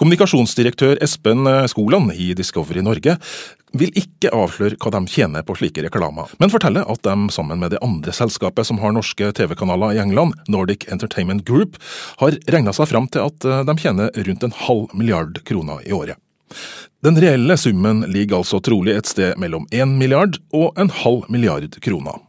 Kommunikasjonsdirektør 0.00 0.96
Espen 1.04 1.44
Skoland 1.68 2.14
i 2.16 2.30
Discovery 2.32 2.80
Norge 2.80 3.18
vil 3.76 3.90
ikke 4.00 4.30
avsløre 4.32 4.78
hva 4.80 4.92
de 4.94 5.00
tjener 5.12 5.44
på 5.44 5.58
slike 5.58 5.84
reklamer, 5.84 6.30
men 6.40 6.48
forteller 6.48 6.88
at 6.88 7.02
de 7.04 7.28
sammen 7.34 7.60
med 7.60 7.74
det 7.74 7.82
andre 7.84 8.14
selskapet 8.16 8.64
som 8.64 8.80
har 8.80 8.94
norske 8.96 9.28
TV-kanaler 9.36 9.98
i 9.98 10.00
England, 10.00 10.38
Nordic 10.48 10.88
Entertainment 10.88 11.44
Group, 11.44 11.76
har 12.22 12.38
regna 12.48 12.72
seg 12.72 12.88
fram 12.88 13.10
til 13.12 13.28
at 13.28 13.44
de 13.68 13.76
tjener 13.76 14.08
rundt 14.16 14.48
en 14.48 14.56
halv 14.62 14.96
milliard 14.96 15.36
kroner 15.44 15.84
i 15.84 15.92
året. 15.92 16.16
Den 17.04 17.20
reelle 17.20 17.60
summen 17.60 18.00
ligger 18.08 18.40
altså 18.40 18.62
trolig 18.64 18.96
et 18.96 19.12
sted 19.12 19.36
mellom 19.36 19.68
én 19.68 19.98
milliard 20.00 20.40
og 20.56 20.80
en 20.80 20.88
halv 21.02 21.28
milliard 21.28 21.76
kroner. 21.84 22.24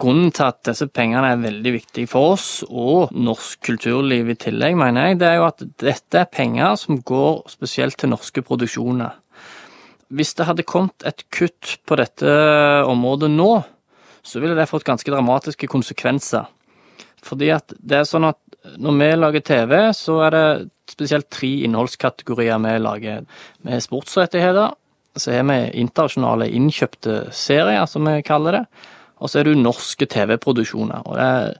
Grunnen 0.00 0.32
til 0.34 0.48
at 0.48 0.62
disse 0.66 0.88
pengene 0.90 1.28
er 1.30 1.42
veldig 1.42 1.72
viktige 1.76 2.10
for 2.10 2.34
oss, 2.34 2.48
og 2.66 3.12
norsk 3.14 3.60
kulturliv 3.68 4.32
i 4.32 4.38
tillegg, 4.40 4.74
mener 4.78 5.10
jeg, 5.10 5.20
det 5.20 5.28
er 5.28 5.36
jo 5.38 5.46
at 5.46 5.62
dette 5.82 6.18
er 6.18 6.30
penger 6.32 6.74
som 6.80 6.98
går 6.98 7.44
spesielt 7.52 7.98
til 8.00 8.10
norske 8.10 8.42
produksjoner. 8.42 9.14
Hvis 10.14 10.34
det 10.38 10.48
hadde 10.48 10.66
kommet 10.66 11.06
et 11.06 11.24
kutt 11.34 11.76
på 11.86 11.98
dette 11.98 12.34
området 12.90 13.30
nå, 13.32 13.52
så 14.24 14.40
ville 14.40 14.56
det 14.58 14.68
fått 14.70 14.86
ganske 14.86 15.10
dramatiske 15.10 15.68
konsekvenser. 15.70 16.48
Fordi 17.24 17.50
at 17.54 17.74
det 17.78 18.00
er 18.00 18.08
sånn 18.08 18.26
at 18.28 18.40
når 18.80 18.96
vi 18.98 19.10
lager 19.18 19.44
TV, 19.44 19.74
så 19.96 20.18
er 20.26 20.34
det 20.34 20.46
spesielt 20.90 21.30
tre 21.32 21.50
innholdskategorier 21.66 22.60
vi 22.64 22.74
lager. 22.82 23.24
Vi 23.62 23.72
har 23.72 23.84
sportsrettigheter, 23.84 24.74
så 25.16 25.32
har 25.36 25.46
vi 25.48 25.58
internasjonale 25.84 26.50
innkjøpte 26.50 27.28
serier, 27.36 27.86
som 27.90 28.08
vi 28.08 28.18
kaller 28.26 28.58
det. 28.58 28.64
Og 29.24 29.30
så 29.30 29.40
er 29.40 29.46
det 29.46 29.54
jo 29.54 29.64
norske 29.64 30.06
TV-produksjoner. 30.12 31.06
Og 31.08 31.16
det 31.16 31.24
er 31.24 31.54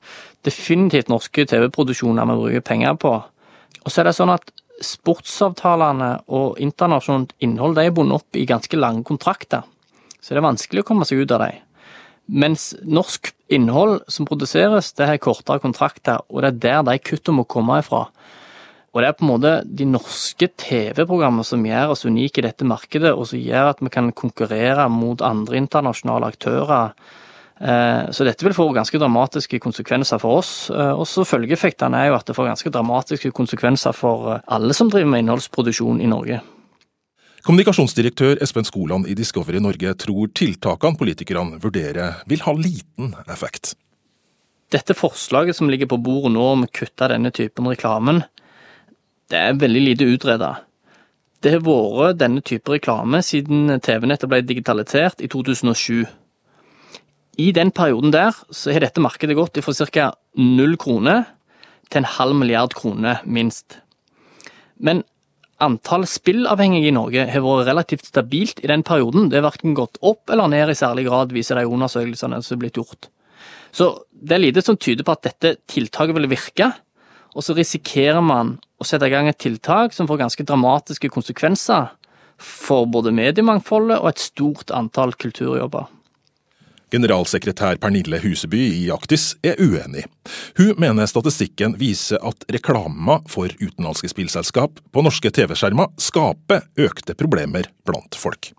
definitivt 0.44 1.09
norske 1.09 1.47
TV-produksjoner 1.49 2.28
vi 2.28 2.40
bruker 2.42 2.66
penger 2.68 2.99
på. 3.00 3.14
Og 3.85 3.88
så 3.88 4.02
er 4.02 4.11
det 4.11 4.16
sånn 4.18 4.35
at 4.35 4.52
sportsavtalene 4.85 6.11
og 6.35 6.59
internasjonalt 6.61 7.33
innhold 7.44 7.78
de 7.78 7.87
er 7.87 7.94
bundet 7.94 8.21
opp 8.21 8.37
i 8.37 8.47
ganske 8.49 8.76
lange 8.76 9.04
kontrakter. 9.06 9.64
Så 10.21 10.35
det 10.35 10.42
er 10.42 10.50
vanskelig 10.50 10.85
å 10.85 10.88
komme 10.88 11.09
seg 11.09 11.25
ut 11.25 11.33
av 11.33 11.47
dem. 11.47 11.62
Mens 12.25 12.71
norsk 12.85 13.33
innhold 13.52 13.99
som 14.09 14.28
produseres, 14.28 14.92
det 14.97 15.09
har 15.09 15.21
kortere 15.21 15.61
kontrakter, 15.61 16.23
og 16.28 16.40
det 16.40 16.52
er 16.52 16.61
der 16.62 16.87
de 16.88 17.00
kuttene 17.04 17.42
må 17.42 17.49
komme 17.49 17.78
ifra. 17.83 18.06
Og 18.94 19.02
det 19.02 19.09
er 19.11 19.16
på 19.18 19.26
en 19.26 19.33
måte 19.33 19.52
de 19.66 19.88
norske 19.90 20.49
TV-programmene 20.62 21.44
som 21.44 21.64
gjør 21.66 21.92
oss 21.97 22.06
unike 22.06 22.40
i 22.40 22.47
dette 22.47 22.66
markedet, 22.68 23.12
og 23.12 23.26
som 23.28 23.42
gjør 23.42 23.73
at 23.73 23.83
vi 23.83 23.92
kan 23.92 24.12
konkurrere 24.16 24.87
mot 24.92 25.25
andre 25.25 25.59
internasjonale 25.61 26.30
aktører 26.33 26.94
så 28.11 28.25
dette 28.27 28.43
vil 28.43 28.55
få 28.57 28.67
ganske 28.75 28.99
dramatiske 28.99 29.61
konsekvenser 29.63 30.19
for 30.19 30.41
oss. 30.41 30.71
Eh, 30.75 30.91
og 30.91 31.07
så 31.07 31.23
Følgeeffektene 31.29 32.01
er 32.01 32.11
jo 32.11 32.17
at 32.19 32.27
det 32.27 32.35
får 32.35 32.51
ganske 32.51 32.73
dramatiske 32.75 33.31
konsekvenser 33.37 33.95
for 33.95 34.33
eh, 34.33 34.43
alle 34.57 34.75
som 34.75 34.91
driver 34.91 35.13
med 35.13 35.25
innholdsproduksjon 35.25 36.03
i 36.03 36.11
Norge. 36.11 36.41
Kommunikasjonsdirektør 37.45 38.41
Espen 38.43 38.67
Skoland 38.67 39.07
i 39.07 39.15
Discovery 39.15 39.61
Norge 39.63 39.93
tror 40.01 40.33
tiltakene 40.35 40.99
politikerne 40.99 41.61
vurderer 41.63 42.23
vil 42.27 42.43
ha 42.43 42.55
liten 42.57 43.13
effekt. 43.29 43.75
Dette 44.73 44.97
forslaget 44.97 45.55
som 45.55 45.69
ligger 45.71 45.87
på 45.93 46.01
bordet 46.03 46.33
nå 46.35 46.47
om 46.57 46.65
å 46.65 46.73
kutte 46.73 47.11
denne 47.13 47.31
typen 47.37 47.69
reklamen, 47.71 48.23
det 49.31 49.39
er 49.39 49.61
veldig 49.61 49.83
lite 49.85 50.09
utreda. 50.09 50.55
Det 51.45 51.53
har 51.53 51.63
vært 51.63 52.19
denne 52.19 52.41
type 52.41 52.73
reklame 52.73 53.21
siden 53.23 53.77
TV-nettet 53.85 54.31
ble 54.33 54.41
digitalisert 54.43 55.21
i 55.21 55.29
2007. 55.29 56.09
I 57.41 57.50
den 57.55 57.73
perioden 57.75 58.12
der 58.14 58.37
så 58.55 58.73
har 58.75 58.85
dette 58.85 59.03
markedet 59.03 59.37
gått 59.37 59.59
fra 59.64 59.75
ca. 59.75 60.12
null 60.38 60.76
kroner 60.79 61.25
til 61.91 62.03
en 62.03 62.12
halv 62.17 62.37
milliard 62.38 62.75
kroner, 62.75 63.21
minst. 63.25 63.81
Men 64.79 65.03
antall 65.62 66.07
spillavhengige 66.11 66.91
i 66.91 66.95
Norge 66.95 67.26
har 67.31 67.43
vært 67.45 67.69
relativt 67.69 68.07
stabilt 68.07 68.62
i 68.62 68.71
den 68.71 68.85
perioden. 68.87 69.29
Det 69.31 69.41
har 69.41 69.49
verken 69.49 69.75
gått 69.75 69.99
opp 70.03 70.31
eller 70.31 70.50
ned 70.50 70.71
i 70.71 70.79
særlig 70.79 71.07
grad, 71.09 71.35
viser 71.35 71.59
de 71.59 71.67
undersøkelsene 71.67 72.41
som 72.43 72.57
er 72.57 72.62
blitt 72.62 72.79
gjort. 72.79 73.11
Så 73.75 73.91
det 74.11 74.37
er 74.37 74.45
lite 74.45 74.62
som 74.62 74.79
tyder 74.79 75.07
på 75.07 75.14
at 75.14 75.26
dette 75.26 75.57
tiltaket 75.71 76.14
vil 76.14 76.31
virke, 76.31 76.71
og 77.35 77.43
så 77.43 77.57
risikerer 77.57 78.23
man 78.23 78.55
å 78.79 78.87
sette 78.87 79.09
i 79.09 79.12
gang 79.12 79.26
et 79.26 79.41
tiltak 79.43 79.95
som 79.95 80.07
får 80.07 80.23
ganske 80.23 80.47
dramatiske 80.47 81.11
konsekvenser 81.11 81.91
for 82.38 82.87
både 82.91 83.14
mediemangfoldet 83.14 83.99
og 83.99 84.12
et 84.12 84.23
stort 84.23 84.71
antall 84.75 85.14
kulturjobber. 85.19 85.91
Generalsekretær 86.95 87.81
Pernille 87.83 88.21
Huseby 88.23 88.61
i 88.77 88.85
Aktis 88.95 89.33
er 89.43 89.59
uenig. 89.59 90.05
Hun 90.61 90.75
mener 90.79 91.09
statistikken 91.11 91.75
viser 91.81 92.23
at 92.23 92.47
reklama 92.55 93.19
for 93.31 93.51
utenlandske 93.59 94.13
spillselskap 94.13 94.79
på 94.95 95.03
norske 95.03 95.33
TV-skjermer 95.35 95.91
skaper 95.99 96.69
økte 96.87 97.17
problemer 97.19 97.67
blant 97.89 98.15
folk. 98.19 98.53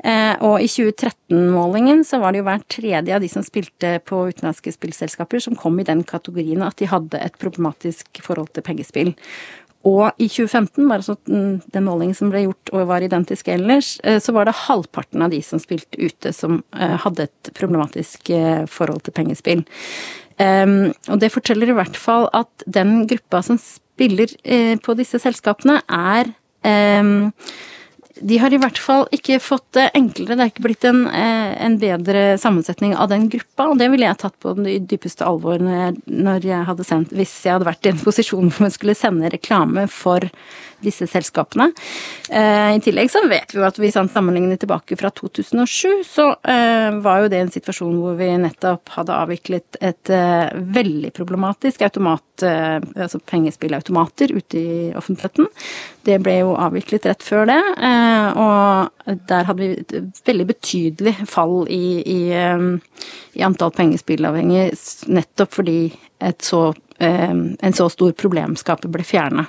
Eh, 0.00 0.34
og 0.40 0.62
i 0.64 0.68
2013-målingen 0.70 2.04
så 2.08 2.22
var 2.22 2.32
det 2.32 2.40
jo 2.40 2.46
hver 2.46 2.62
tredje 2.72 3.16
av 3.16 3.20
de 3.20 3.28
som 3.28 3.44
spilte 3.44 3.98
på 4.08 4.22
utenlandske 4.30 4.72
spillselskaper 4.72 5.42
som 5.44 5.58
kom 5.58 5.76
i 5.82 5.84
den 5.84 6.00
kategorien 6.08 6.62
at 6.64 6.78
de 6.80 6.88
hadde 6.88 7.20
et 7.20 7.36
problematisk 7.42 8.22
forhold 8.24 8.48
til 8.54 8.64
pengespill. 8.64 9.12
Og 9.88 10.10
i 10.20 10.26
2015, 10.28 10.88
bare 10.90 11.04
så 11.04 11.14
den 11.24 11.86
målingen 11.86 12.16
som 12.16 12.28
ble 12.32 12.42
gjort 12.44 12.72
og 12.74 12.88
var 12.90 13.04
identisk 13.04 13.48
ellers, 13.48 13.94
eh, 14.04 14.18
så 14.20 14.34
var 14.36 14.44
det 14.44 14.58
halvparten 14.66 15.24
av 15.24 15.32
de 15.32 15.40
som 15.44 15.62
spilte 15.62 15.96
ute 15.96 16.34
som 16.36 16.58
eh, 16.76 16.96
hadde 17.00 17.28
et 17.30 17.52
problematisk 17.56 18.28
eh, 18.36 18.66
forhold 18.68 19.06
til 19.06 19.16
pengespill. 19.16 19.64
Ehm, 20.40 20.92
og 21.08 21.22
det 21.22 21.32
forteller 21.32 21.72
i 21.72 21.78
hvert 21.78 21.96
fall 21.96 22.28
at 22.36 22.66
den 22.68 23.06
gruppa 23.08 23.40
som 23.44 23.60
spiller 23.60 24.32
på 24.80 24.94
disse 24.96 25.18
selskapene, 25.20 25.82
er 25.84 26.30
ehm, 26.64 27.32
de 28.20 28.38
har 28.40 28.52
i 28.52 28.58
hvert 28.60 28.78
fall 28.80 29.06
ikke 29.14 29.38
fått 29.42 29.66
det 29.76 29.88
enklere. 29.96 30.36
Det 30.36 30.44
er 30.44 30.52
ikke 30.52 30.66
blitt 30.66 30.86
en, 30.88 31.04
eh, 31.08 31.52
en, 31.64 31.78
bedre 31.80 32.24
sammensetning 32.40 32.94
av 32.94 33.08
den 33.12 33.28
gruppa, 33.32 33.70
og 33.70 33.78
det 33.80 33.90
ville 33.92 34.06
jeg 34.08 34.20
tatt 34.20 34.36
på 34.42 34.54
det 34.58 34.78
dypeste 34.90 35.24
alvor 35.24 35.62
når 35.62 35.78
jeg, 35.78 35.94
når 36.28 36.48
jeg 36.50 36.68
hadde 36.68 36.88
sendt, 36.88 37.14
hvis 37.16 37.32
jeg 37.46 37.56
hadde 37.56 37.70
vært 37.70 37.86
i 37.86 37.94
en 37.94 38.02
posisjon 38.08 38.50
hvor 38.50 38.68
jeg 38.68 38.76
skulle 38.76 38.98
sende 38.98 39.32
reklame 39.32 39.86
for 39.90 40.28
disse 40.84 41.06
selskapene. 41.10 41.70
Eh, 42.30 42.76
I 42.76 42.80
tillegg 42.84 43.10
så 43.12 43.22
vet 43.28 43.52
vi 43.52 43.60
jo 43.60 43.66
at 43.66 43.78
hvis 43.80 43.98
han 44.00 44.08
sammenligner 44.12 44.60
tilbake 44.60 44.96
fra 45.00 45.10
2007, 45.12 46.04
så 46.08 46.30
eh, 46.40 46.88
var 47.04 47.24
jo 47.24 47.30
det 47.32 47.42
en 47.44 47.52
situasjon 47.52 47.98
hvor 48.00 48.16
vi 48.20 48.30
nettopp 48.40 48.94
hadde 48.96 49.16
avviklet 49.16 49.80
et 49.80 50.12
eh, 50.14 50.48
veldig 50.80 51.12
problematisk 51.16 51.84
automat, 51.86 52.24
altså 52.40 53.18
pengespillautomater 53.28 54.30
ute 54.32 54.56
i 54.56 54.76
offentligheten. 54.96 55.50
Det 56.06 56.16
ble 56.24 56.38
jo 56.38 56.54
avviklet 56.56 57.08
rett 57.10 57.24
før 57.24 57.48
det, 57.50 57.58
og 58.40 59.16
der 59.28 59.48
hadde 59.48 59.60
vi 59.60 59.98
et 60.00 60.20
veldig 60.24 60.46
betydelig 60.48 61.12
fall 61.28 61.66
i, 61.68 62.00
i, 62.00 62.20
i 63.36 63.44
antall 63.44 63.74
pengespillavhengige, 63.76 64.70
nettopp 65.12 65.58
fordi 65.58 65.80
et 66.24 66.40
så 66.44 66.70
Eh, 67.00 67.30
en 67.60 67.72
så 67.72 67.86
stor 67.88 68.12
problemskaper 68.12 68.90
ble 68.92 69.04
fjerna. 69.08 69.46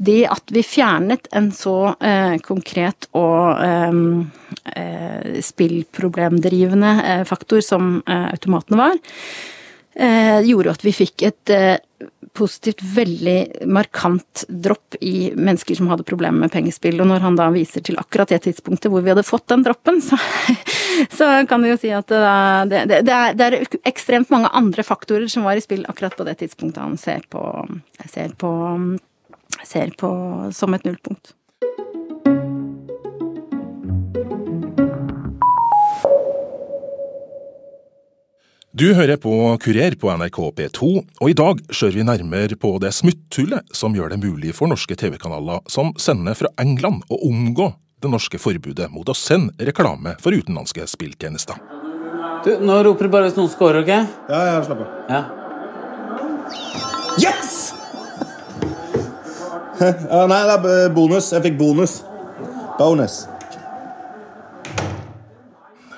Det 0.00 0.22
at 0.32 0.48
vi 0.48 0.62
fjernet 0.64 1.28
en 1.36 1.50
så 1.52 1.90
eh, 2.00 2.38
konkret 2.40 3.10
og 3.12 3.60
eh, 3.60 3.98
eh 4.80 5.42
spillproblemdrivende 5.44 6.92
eh, 7.04 7.24
faktor 7.28 7.60
som 7.60 7.98
eh, 8.00 8.30
automatene 8.30 8.80
var, 8.80 8.96
gjorde 9.96 10.74
at 10.76 10.82
vi 10.84 10.92
fikk 10.92 11.22
et 11.24 11.50
positivt 12.36 12.82
veldig 12.82 13.66
markant 13.66 14.44
dropp 14.48 14.98
i 15.00 15.32
mennesker 15.36 15.78
som 15.78 15.88
hadde 15.88 16.04
problemer 16.06 16.44
med 16.44 16.52
pengespill. 16.52 17.00
Og 17.00 17.08
når 17.08 17.24
han 17.24 17.38
da 17.38 17.48
viser 17.54 17.84
til 17.84 17.98
akkurat 18.00 18.32
det 18.32 18.42
tidspunktet 18.44 18.92
hvor 18.92 19.04
vi 19.04 19.12
hadde 19.12 19.24
fått 19.26 19.48
den 19.52 19.64
droppen, 19.64 20.02
så, 20.04 20.18
så 21.18 21.30
kan 21.48 21.64
vi 21.64 21.72
jo 21.72 21.78
si 21.80 21.92
at 21.96 22.12
det, 22.12 22.82
det, 22.92 23.00
det, 23.08 23.16
er, 23.16 23.38
det, 23.38 23.48
er, 23.48 23.80
ekstremt 23.88 24.32
mange 24.34 24.52
andre 24.56 24.84
faktorer 24.86 25.28
som 25.32 25.48
var 25.48 25.56
i 25.56 25.64
spill 25.64 25.86
akkurat 25.88 26.16
på 26.18 26.28
det 26.28 26.38
tidspunktet 26.42 26.82
han 26.82 27.00
ser 27.00 27.24
på, 27.32 27.42
ser 28.12 28.36
på, 28.38 28.52
ser 29.64 29.96
på 29.96 30.12
som 30.56 30.76
et 30.76 30.88
nullpunkt. 30.88 31.35
Du 38.76 38.90
hører 38.92 39.16
på 39.16 39.30
Kurer 39.56 39.94
på 39.96 40.10
NRK 40.20 40.36
P2, 40.58 40.86
og 41.00 41.30
i 41.32 41.34
dag 41.38 41.62
ser 41.72 41.94
vi 41.94 42.02
nærmere 42.04 42.58
på 42.60 42.74
det 42.82 42.90
smutthullet 42.92 43.70
som 43.72 43.94
gjør 43.96 44.10
det 44.12 44.18
mulig 44.20 44.50
for 44.52 44.68
norske 44.68 44.92
TV-kanaler 45.00 45.62
som 45.72 45.94
sender 45.96 46.36
fra 46.36 46.50
England 46.60 47.06
å 47.08 47.16
omgå 47.24 47.70
det 48.04 48.10
norske 48.12 48.36
forbudet 48.36 48.90
mot 48.92 49.08
å 49.08 49.14
sende 49.16 49.64
reklame 49.64 50.12
for 50.20 50.36
utenlandske 50.36 50.84
spilltjenester. 50.92 51.56
Du, 52.44 52.50
Nå 52.68 52.76
roper 52.84 53.08
du 53.08 53.14
bare 53.14 53.30
hvis 53.30 53.38
noen 53.38 53.48
scorer, 53.54 53.80
OK? 53.80 53.88
Ja, 54.28 54.42
ja, 54.50 54.58
slapp 54.66 54.84
av. 54.84 54.92
Ja. 55.08 55.22
Yes! 57.24 57.54
ja, 59.80 60.20
nei, 60.28 60.42
det 60.52 60.76
er 60.82 60.92
bonus. 60.92 61.32
Jeg 61.32 61.48
fikk 61.48 61.56
bonus. 61.64 62.02
Bonus. 62.76 63.22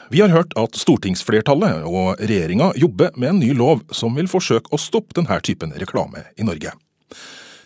Vi 0.09 0.21
har 0.21 0.33
hørt 0.33 0.55
at 0.57 0.77
stortingsflertallet 0.81 1.85
og 1.85 2.21
regjeringa 2.21 2.71
jobber 2.81 3.11
med 3.17 3.29
en 3.29 3.41
ny 3.43 3.51
lov 3.57 3.83
som 3.93 4.15
vil 4.17 4.29
forsøke 4.31 4.73
å 4.73 4.81
stoppe 4.81 5.13
denne 5.19 5.37
typen 5.45 5.75
reklame 5.77 6.25
i 6.41 6.47
Norge. 6.49 6.73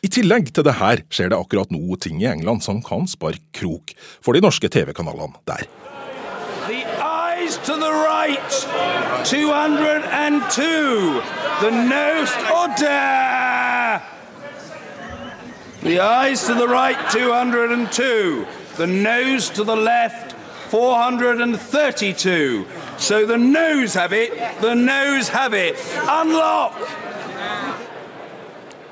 I 0.02 0.10
tillegg 0.10 0.50
til 0.50 0.66
det 0.66 0.74
her 0.80 1.04
skjer 1.14 1.30
det 1.30 1.38
akkurat 1.38 1.70
nå 1.70 1.96
ting 2.02 2.18
i 2.18 2.26
England 2.26 2.64
som 2.66 2.82
kan 2.82 3.06
sparke 3.06 3.44
krok 3.54 3.94
for 4.18 4.34
de 4.34 4.42
norske 4.42 4.66
TV-kanalene 4.66 5.38
der. 5.46 5.70
To 7.66 7.76
the 7.76 7.92
right, 7.92 8.50
202. 9.24 11.22
The 11.60 11.70
nose 11.70 12.32
order. 12.50 14.02
The 15.82 16.00
eyes 16.00 16.46
to 16.46 16.54
the 16.54 16.66
right, 16.66 16.98
202. 17.12 18.46
The 18.78 18.86
nose 18.86 19.50
to 19.50 19.64
the 19.64 19.76
left, 19.76 20.31
432. 20.72 22.64
So 22.98 23.26
the 23.26 23.36
noes 23.36 23.94
have 23.94 24.12
it, 24.12 24.32
the 24.60 24.74
noes 24.74 25.28
have 25.28 25.52
it. 25.52 25.76
Unlock! 26.08 26.72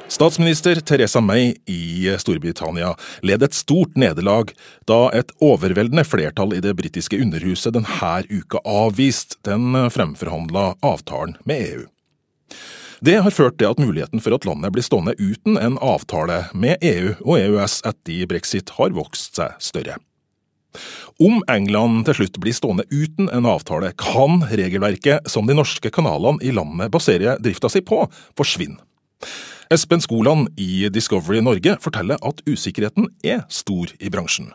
Statsminister 0.08 0.80
Teresa 0.80 1.20
May 1.20 1.56
i 1.66 2.16
Storbritannia 2.18 2.96
led 3.22 3.42
et 3.42 3.54
stort 3.54 3.96
nederlag 3.96 4.52
da 4.84 5.08
et 5.16 5.32
overveldende 5.40 6.04
flertall 6.04 6.52
i 6.52 6.60
det 6.60 6.74
britiske 6.76 7.16
underhuset 7.22 7.72
denne 7.78 8.24
uka 8.28 8.60
avviste 8.66 9.40
den 9.48 9.72
fremforhandla 9.90 10.74
avtalen 10.82 11.38
med 11.48 11.64
EU. 11.70 11.86
Det 13.00 13.16
har 13.24 13.32
ført 13.32 13.56
til 13.56 13.72
at 13.72 13.80
muligheten 13.80 14.20
for 14.20 14.36
at 14.36 14.44
landet 14.44 14.74
blir 14.76 14.84
stående 14.84 15.16
uten 15.16 15.56
en 15.56 15.80
avtale 15.80 16.42
med 16.52 16.76
EU 16.84 17.14
og 17.24 17.38
EØS 17.40 17.80
etter 17.88 18.28
brexit 18.28 18.76
har 18.76 18.92
vokst 18.92 19.40
seg 19.40 19.56
større. 19.56 19.96
Om 21.20 21.42
England 21.52 22.06
til 22.08 22.16
slutt 22.16 22.38
blir 22.40 22.54
stående 22.56 22.86
uten 22.88 23.26
en 23.28 23.48
avtale, 23.48 23.90
kan 24.00 24.40
regelverket 24.48 25.28
som 25.28 25.44
de 25.44 25.56
norske 25.58 25.92
kanalene 25.92 26.40
i 26.40 26.52
landet 26.56 26.88
baserer 26.94 27.36
drifta 27.44 27.68
si 27.68 27.82
på, 27.84 28.06
forsvinne. 28.38 28.80
Espen 29.70 30.00
Skoland 30.00 30.48
i 30.56 30.88
Discovery 30.88 31.42
Norge 31.44 31.76
forteller 31.84 32.16
at 32.24 32.40
usikkerheten 32.48 33.10
er 33.22 33.44
stor 33.52 33.92
i 34.00 34.08
bransjen. 34.10 34.48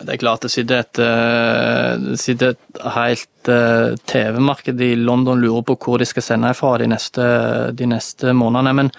Det 0.00 0.16
er 0.16 0.18
klart 0.18 0.42
det 0.42 0.50
sitter 0.50 0.80
et, 0.80 0.98
eh, 0.98 2.16
sitter 2.18 2.56
et 2.56 2.80
helt 2.96 3.52
eh, 3.52 3.94
TV-marked 4.10 4.80
i 4.80 4.94
London 4.96 5.38
lurer 5.44 5.62
på 5.68 5.76
hvor 5.76 6.00
de 6.00 6.08
skal 6.08 6.24
sende 6.24 6.50
fra 6.56 6.78
de 6.80 6.88
neste, 6.90 7.28
de 7.76 7.86
neste 7.86 8.32
månedene. 8.34 8.74
Men 8.80 8.90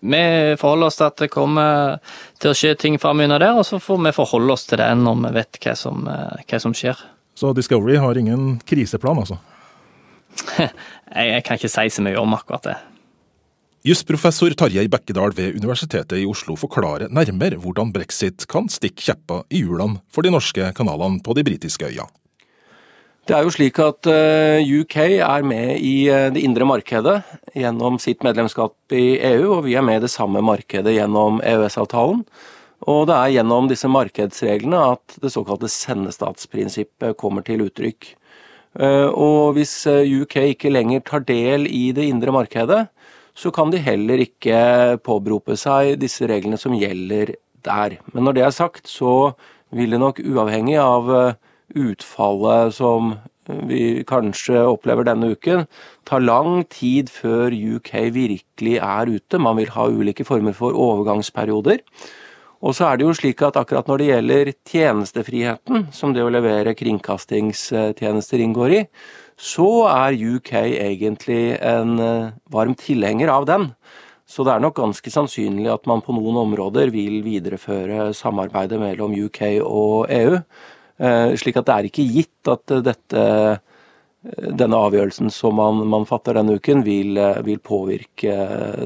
vi 0.00 0.56
forholder 0.60 0.86
oss 0.86 0.98
til 1.00 1.08
at 1.08 1.22
det 1.22 1.30
kommer 1.32 1.98
til 2.38 2.52
å 2.52 2.56
skje 2.56 2.74
ting 2.78 2.98
framover 3.02 3.42
der, 3.42 3.58
og 3.58 3.66
så 3.66 3.80
får 3.82 4.02
vi 4.06 4.14
forholde 4.16 4.54
oss 4.54 4.66
til 4.68 4.80
det 4.80 4.90
når 5.00 5.22
vi 5.24 5.32
vet 5.38 5.60
hva 5.64 5.74
som, 5.78 6.04
eh, 6.08 6.44
hva 6.44 6.60
som 6.62 6.76
skjer. 6.76 7.00
Så 7.38 7.52
Discovery 7.54 7.98
har 8.02 8.18
ingen 8.18 8.60
kriseplan, 8.66 9.18
altså? 9.24 9.38
jeg, 10.58 11.26
jeg 11.32 11.42
kan 11.46 11.58
ikke 11.58 11.72
si 11.72 11.90
så 11.90 12.04
mye 12.04 12.20
om 12.20 12.34
akkurat 12.36 12.70
det. 12.70 12.78
Jusprofessor 13.86 14.52
Tarjei 14.58 14.88
Bekkedal 14.90 15.32
ved 15.36 15.54
Universitetet 15.56 16.18
i 16.18 16.26
Oslo 16.26 16.56
forklarer 16.58 17.12
nærmere 17.14 17.60
hvordan 17.62 17.92
brexit 17.94 18.42
kan 18.50 18.66
stikke 18.68 19.04
kjepper 19.06 19.44
i 19.54 19.62
hjulene 19.62 20.02
for 20.10 20.26
de 20.26 20.32
norske 20.34 20.72
kanalene 20.74 21.22
på 21.24 21.36
de 21.38 21.44
britiske 21.46 21.86
øyene. 21.86 22.10
Det 23.28 23.36
er 23.36 23.44
jo 23.44 23.50
slik 23.52 23.76
at 23.84 24.08
eh, 24.08 24.64
UK 24.64 24.94
er 25.20 25.42
med 25.44 25.82
i 25.84 26.08
eh, 26.08 26.30
det 26.32 26.40
indre 26.40 26.64
markedet 26.64 27.18
gjennom 27.52 27.98
sitt 28.00 28.22
medlemskap 28.24 28.94
i 28.96 29.18
EU, 29.34 29.58
og 29.58 29.66
vi 29.66 29.74
er 29.76 29.82
med 29.84 29.98
i 29.98 30.04
det 30.06 30.08
samme 30.08 30.40
markedet 30.40 30.94
gjennom 30.94 31.42
EØS-avtalen. 31.44 32.22
Og 32.88 33.02
det 33.10 33.18
er 33.18 33.34
gjennom 33.34 33.68
disse 33.68 33.90
markedsreglene 33.92 34.80
at 34.94 35.18
det 35.20 35.32
såkalte 35.34 35.68
sendestatsprinsippet 35.68 37.18
kommer 37.20 37.44
til 37.44 37.66
uttrykk. 37.66 38.08
Eh, 38.80 39.10
og 39.12 39.58
hvis 39.58 39.74
UK 39.84 40.38
ikke 40.54 40.72
lenger 40.72 41.04
tar 41.04 41.26
del 41.28 41.68
i 41.68 41.90
det 41.92 42.06
indre 42.08 42.32
markedet, 42.32 42.86
så 43.36 43.52
kan 43.52 43.68
de 43.74 43.82
heller 43.84 44.22
ikke 44.24 44.62
påberope 45.04 45.58
seg 45.60 45.98
disse 46.00 46.24
reglene 46.32 46.56
som 46.56 46.72
gjelder 46.80 47.34
der. 47.68 47.98
Men 48.14 48.24
når 48.24 48.38
det 48.40 48.46
er 48.48 48.56
sagt, 48.56 48.88
så 48.88 49.34
vil 49.68 49.92
det 49.92 50.00
nok 50.00 50.24
uavhengig 50.24 50.80
av 50.80 51.12
utfallet 51.76 52.74
som 52.76 53.16
vi 53.68 54.04
kanskje 54.08 54.60
opplever 54.68 55.06
denne 55.08 55.32
uken, 55.32 55.66
tar 56.08 56.24
lang 56.24 56.62
tid 56.72 57.08
før 57.12 57.52
UK 57.52 57.92
virkelig 58.14 58.76
er 58.76 59.08
ute. 59.08 59.40
Man 59.40 59.56
vil 59.60 59.72
ha 59.72 59.88
ulike 59.88 60.26
former 60.28 60.56
for 60.56 60.76
overgangsperioder. 60.76 61.80
Og 62.58 62.74
så 62.74 62.88
er 62.88 62.98
det 62.98 63.06
jo 63.06 63.14
slik 63.14 63.42
at 63.46 63.56
akkurat 63.60 63.86
når 63.86 64.00
det 64.00 64.08
gjelder 64.08 64.52
tjenestefriheten, 64.66 65.86
som 65.94 66.12
det 66.14 66.24
å 66.26 66.32
levere 66.32 66.74
kringkastingstjenester 66.76 68.42
inngår 68.42 68.74
i, 68.74 68.82
så 69.38 69.86
er 69.86 70.18
UK 70.18 70.52
egentlig 70.66 71.54
en 71.62 71.98
eh, 72.02 72.32
varm 72.50 72.74
tilhenger 72.74 73.30
av 73.30 73.46
den. 73.46 73.68
Så 74.28 74.44
det 74.44 74.56
er 74.56 74.64
nok 74.64 74.76
ganske 74.76 75.12
sannsynlig 75.12 75.70
at 75.72 75.86
man 75.88 76.02
på 76.04 76.12
noen 76.12 76.36
områder 76.42 76.90
vil 76.92 77.22
videreføre 77.24 78.10
samarbeidet 78.16 78.80
mellom 78.82 79.14
UK 79.14 79.40
og 79.62 80.10
EU. 80.12 80.42
Eh, 80.98 81.34
slik 81.38 81.58
at 81.60 81.68
det 81.68 81.74
er 81.74 81.88
ikke 81.88 82.06
gitt 82.10 82.50
at 82.50 82.72
eh, 82.74 82.82
dette, 82.82 83.26
eh, 84.26 84.48
denne 84.50 84.80
avgjørelsen 84.88 85.30
som 85.30 85.54
man, 85.58 85.84
man 85.86 86.06
fatter 86.08 86.34
denne 86.38 86.58
uken, 86.58 86.82
vil, 86.86 87.20
vil 87.46 87.60
påvirke 87.62 88.34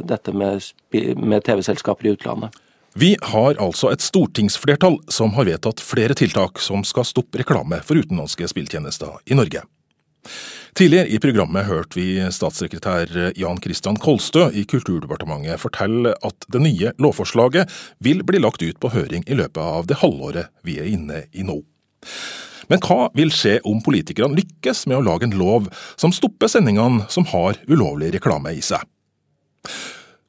dette 0.05 0.35
med, 0.37 0.61
med 1.16 1.46
TV-selskaper 1.46 2.09
i 2.09 2.14
utlandet. 2.16 2.61
Vi 2.92 3.14
har 3.25 3.57
altså 3.57 3.88
et 3.88 4.05
stortingsflertall 4.05 4.98
som 5.09 5.33
har 5.38 5.48
vedtatt 5.48 5.81
flere 5.81 6.12
tiltak 6.12 6.61
som 6.61 6.85
skal 6.85 7.09
stoppe 7.09 7.40
reklame 7.40 7.79
for 7.81 7.96
utenlandske 7.96 8.51
spilltjenester 8.53 9.16
i 9.33 9.38
Norge. 9.38 9.64
Tidligere 10.77 11.09
i 11.09 11.20
programmet 11.20 11.64
hørte 11.68 11.96
vi 11.96 12.20
statssekretær 12.33 13.33
Jan 13.40 13.59
Christian 13.64 13.96
Kolstø 14.01 14.51
i 14.53 14.66
Kulturdepartementet 14.68 15.61
fortelle 15.61 16.12
at 16.20 16.46
det 16.53 16.61
nye 16.64 16.92
lovforslaget 17.01 17.72
vil 18.05 18.20
bli 18.29 18.44
lagt 18.44 18.62
ut 18.62 18.81
på 18.81 18.92
høring 18.92 19.25
i 19.25 19.40
løpet 19.40 19.64
av 19.64 19.88
det 19.88 20.03
halvåret 20.05 20.53
vi 20.64 20.77
er 20.85 20.92
inne 20.92 21.25
i 21.33 21.48
nå. 21.48 21.62
Men 22.70 22.80
hva 22.84 23.08
vil 23.16 23.32
skje 23.34 23.58
om 23.68 23.82
politikerne 23.84 24.38
lykkes 24.38 24.86
med 24.88 25.00
å 25.00 25.06
lage 25.06 25.28
en 25.28 25.36
lov 25.36 25.66
som 26.00 26.14
stopper 26.14 26.50
sendingene 26.50 27.06
som 27.12 27.26
har 27.32 27.58
ulovlig 27.68 28.12
reklame 28.14 28.54
i 28.56 28.62
seg? 28.64 28.84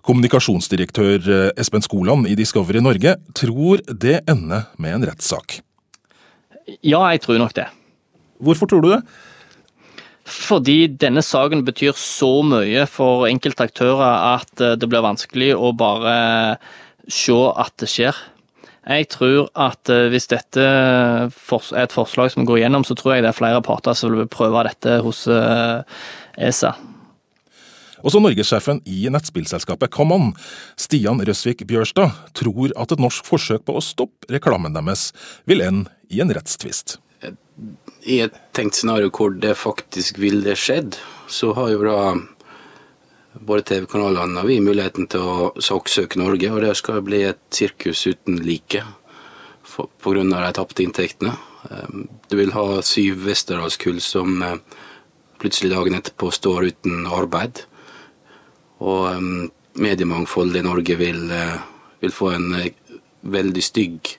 Kommunikasjonsdirektør 0.03 1.53
Espen 1.55 1.86
Skoland 1.86 2.27
i 2.27 2.36
Discovery 2.36 2.81
Norge 2.83 3.15
tror 3.38 3.79
det 3.88 4.17
ender 4.27 4.65
med 4.75 4.97
en 4.97 5.05
rettssak. 5.07 5.62
Ja, 6.83 7.05
jeg 7.13 7.23
tror 7.23 7.39
nok 7.39 7.55
det. 7.55 7.69
Hvorfor 8.43 8.67
tror 8.67 8.83
du 8.83 8.89
det? 8.91 9.03
Fordi 10.23 10.88
denne 10.88 11.23
saken 11.23 11.65
betyr 11.67 11.95
så 11.99 12.38
mye 12.47 12.86
for 12.88 13.27
enkelte 13.27 13.67
aktører 13.67 14.38
at 14.38 14.62
eh, 14.63 14.77
det 14.79 14.88
blir 14.88 15.03
vanskelig 15.03 15.51
å 15.55 15.73
bare 15.75 16.15
se 17.12 17.36
at 17.36 17.75
det 17.83 17.89
skjer. 17.91 18.19
Jeg 18.84 19.10
tror 19.13 19.48
at 19.56 19.91
eh, 19.91 20.10
hvis 20.12 20.28
dette 20.32 20.63
er 20.63 21.30
et 21.80 21.96
forslag 21.96 22.34
som 22.34 22.48
går 22.48 22.63
gjennom, 22.63 22.84
så 22.88 22.98
tror 23.00 23.15
jeg 23.15 23.26
det 23.26 23.32
er 23.32 23.38
flere 23.38 23.62
parter 23.63 23.96
som 23.98 24.15
vil 24.15 24.28
prøve 24.32 24.65
dette 24.67 24.98
hos 25.06 25.24
eh, 25.32 25.84
ESA. 26.50 26.74
Også 28.04 28.19
norgessjefen 28.19 28.82
i 28.84 29.06
nettspillselskapet 29.13 29.93
Kaman, 29.96 30.34
Stian 30.76 31.24
Røsvik 31.24 31.63
Bjørstad, 31.69 32.12
tror 32.36 32.76
at 32.76 32.91
et 32.91 33.04
norsk 33.04 33.24
forsøk 33.30 33.63
på 33.63 33.78
å 33.80 33.86
stoppe 33.86 34.28
reklamen 34.34 34.76
deres 34.76 35.12
vil 35.48 35.63
ende 35.63 35.93
i 36.12 36.19
en 36.19 36.36
rettstvist 36.36 36.98
i 38.04 38.19
et 38.24 38.36
tenkt 38.56 38.78
scenario 38.78 39.12
hvor 39.13 39.34
det 39.39 39.56
faktisk 39.60 40.19
ville 40.22 40.56
skjedd, 40.60 40.98
så 41.32 41.54
har 41.58 41.72
jo 41.74 41.84
da 41.86 42.00
både 43.39 43.65
TV-kanalene 43.69 44.41
og 44.41 44.50
vi 44.50 44.60
muligheten 44.63 45.08
til 45.12 45.24
å 45.26 45.52
saksøke 45.62 46.19
Norge, 46.22 46.52
og 46.52 46.62
det 46.63 46.76
skal 46.78 47.02
bli 47.06 47.24
et 47.28 47.41
sirkus 47.54 48.06
uten 48.08 48.41
like 48.46 48.84
pga. 50.04 50.24
de 50.24 50.54
tapte 50.54 50.84
inntektene. 50.84 51.36
Ehm, 51.69 52.08
du 52.30 52.38
vil 52.38 52.52
ha 52.52 52.82
syv 52.82 53.26
Westerdalskull 53.26 54.02
som 54.02 54.41
eh, 54.43 54.58
plutselig 55.39 55.74
dagen 55.74 55.96
etterpå 55.96 56.32
står 56.32 56.69
uten 56.72 57.08
arbeid. 57.08 57.63
Og 58.80 59.08
ehm, 59.12 59.50
mediemangfoldet 59.80 60.62
i 60.62 60.67
Norge 60.67 60.98
vil, 61.00 61.32
eh, 61.32 61.58
vil 62.02 62.12
få 62.12 62.34
en 62.36 62.54
eh, 62.60 62.74
veldig 63.24 63.63
stygg 63.63 64.17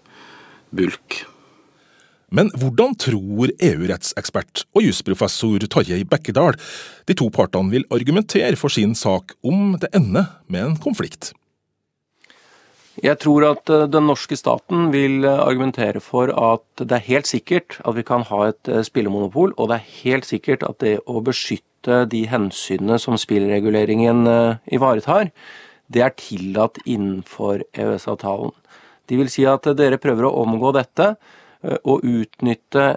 bulk. 0.75 1.25
Men 2.33 2.51
hvordan 2.57 2.97
tror 2.99 3.53
EU-rettsekspert 3.59 4.65
og 4.75 4.87
jusprofessor 4.87 5.67
Tarjei 5.71 6.05
Bekkedal 6.09 6.57
de 7.09 7.17
to 7.19 7.29
partene 7.35 7.73
vil 7.75 7.89
argumentere 7.95 8.57
for 8.61 8.73
sin 8.73 8.95
sak 8.99 9.37
om 9.45 9.75
det 9.81 9.93
ender 9.95 10.31
med 10.49 10.71
en 10.71 10.77
konflikt? 10.81 11.33
Jeg 13.03 13.19
tror 13.19 13.43
at 13.49 13.71
eh, 13.75 13.89
den 13.91 14.07
norske 14.07 14.37
staten 14.39 14.93
vil 14.95 15.25
eh, 15.27 15.41
argumentere 15.43 15.99
for 16.03 16.31
at 16.31 16.63
det 16.79 16.95
er 16.95 17.09
helt 17.09 17.27
sikkert 17.27 17.81
at 17.83 17.97
vi 17.97 18.05
kan 18.07 18.23
ha 18.29 18.49
et 18.53 18.71
eh, 18.71 18.85
spillemonopol, 18.87 19.55
og 19.59 19.71
det 19.71 19.81
er 19.81 19.89
helt 20.05 20.29
sikkert 20.29 20.63
at 20.63 20.79
det 20.85 21.01
å 21.11 21.19
beskytte 21.25 22.05
de 22.09 22.23
hensynene 22.31 23.01
som 23.03 23.19
spillreguleringen 23.21 24.25
ivaretar, 24.73 25.29
det 25.93 26.01
er 26.01 26.15
tillatt 26.17 26.79
innenfor 26.87 27.61
EØS-avtalen. 27.77 28.55
De 29.11 29.19
vil 29.21 29.29
si 29.29 29.45
at 29.45 29.69
dere 29.77 29.99
prøver 30.01 30.25
å 30.25 30.39
omgå 30.47 30.71
dette 30.73 31.11
å 31.65 31.99
utnytte 32.01 32.95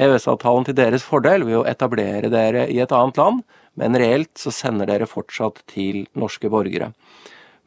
EØS-avtalen 0.00 0.66
til 0.66 0.76
deres 0.78 1.04
fordel 1.06 1.44
ved 1.46 1.60
å 1.60 1.66
etablere 1.70 2.30
dere 2.32 2.66
i 2.70 2.80
et 2.82 2.92
annet 2.94 3.18
land, 3.20 3.42
men 3.78 3.98
reelt 3.98 4.32
så 4.38 4.52
sender 4.54 4.90
dere 4.90 5.08
fortsatt 5.10 5.62
til 5.70 6.04
norske 6.18 6.50
borgere. 6.50 6.92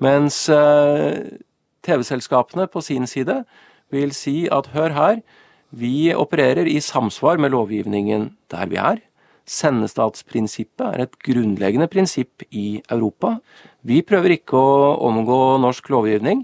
Mens 0.04 0.46
eh, 0.54 1.40
TV-selskapene 1.88 2.68
på 2.72 2.84
sin 2.86 3.08
side 3.10 3.42
vil 3.94 4.14
si 4.16 4.46
at 4.52 4.72
hør 4.76 4.96
her, 4.96 5.20
vi 5.72 6.14
opererer 6.16 6.68
i 6.70 6.80
samsvar 6.84 7.40
med 7.42 7.52
lovgivningen 7.56 8.30
der 8.52 8.72
vi 8.72 8.80
er. 8.80 9.02
Sendestatsprinsippet 9.48 10.84
er 10.86 11.04
et 11.06 11.20
grunnleggende 11.24 11.88
prinsipp 11.92 12.44
i 12.52 12.82
Europa. 12.92 13.38
Vi 13.88 14.02
prøver 14.04 14.36
ikke 14.36 14.60
å 14.60 14.96
omgå 15.08 15.40
norsk 15.64 15.88
lovgivning. 15.92 16.44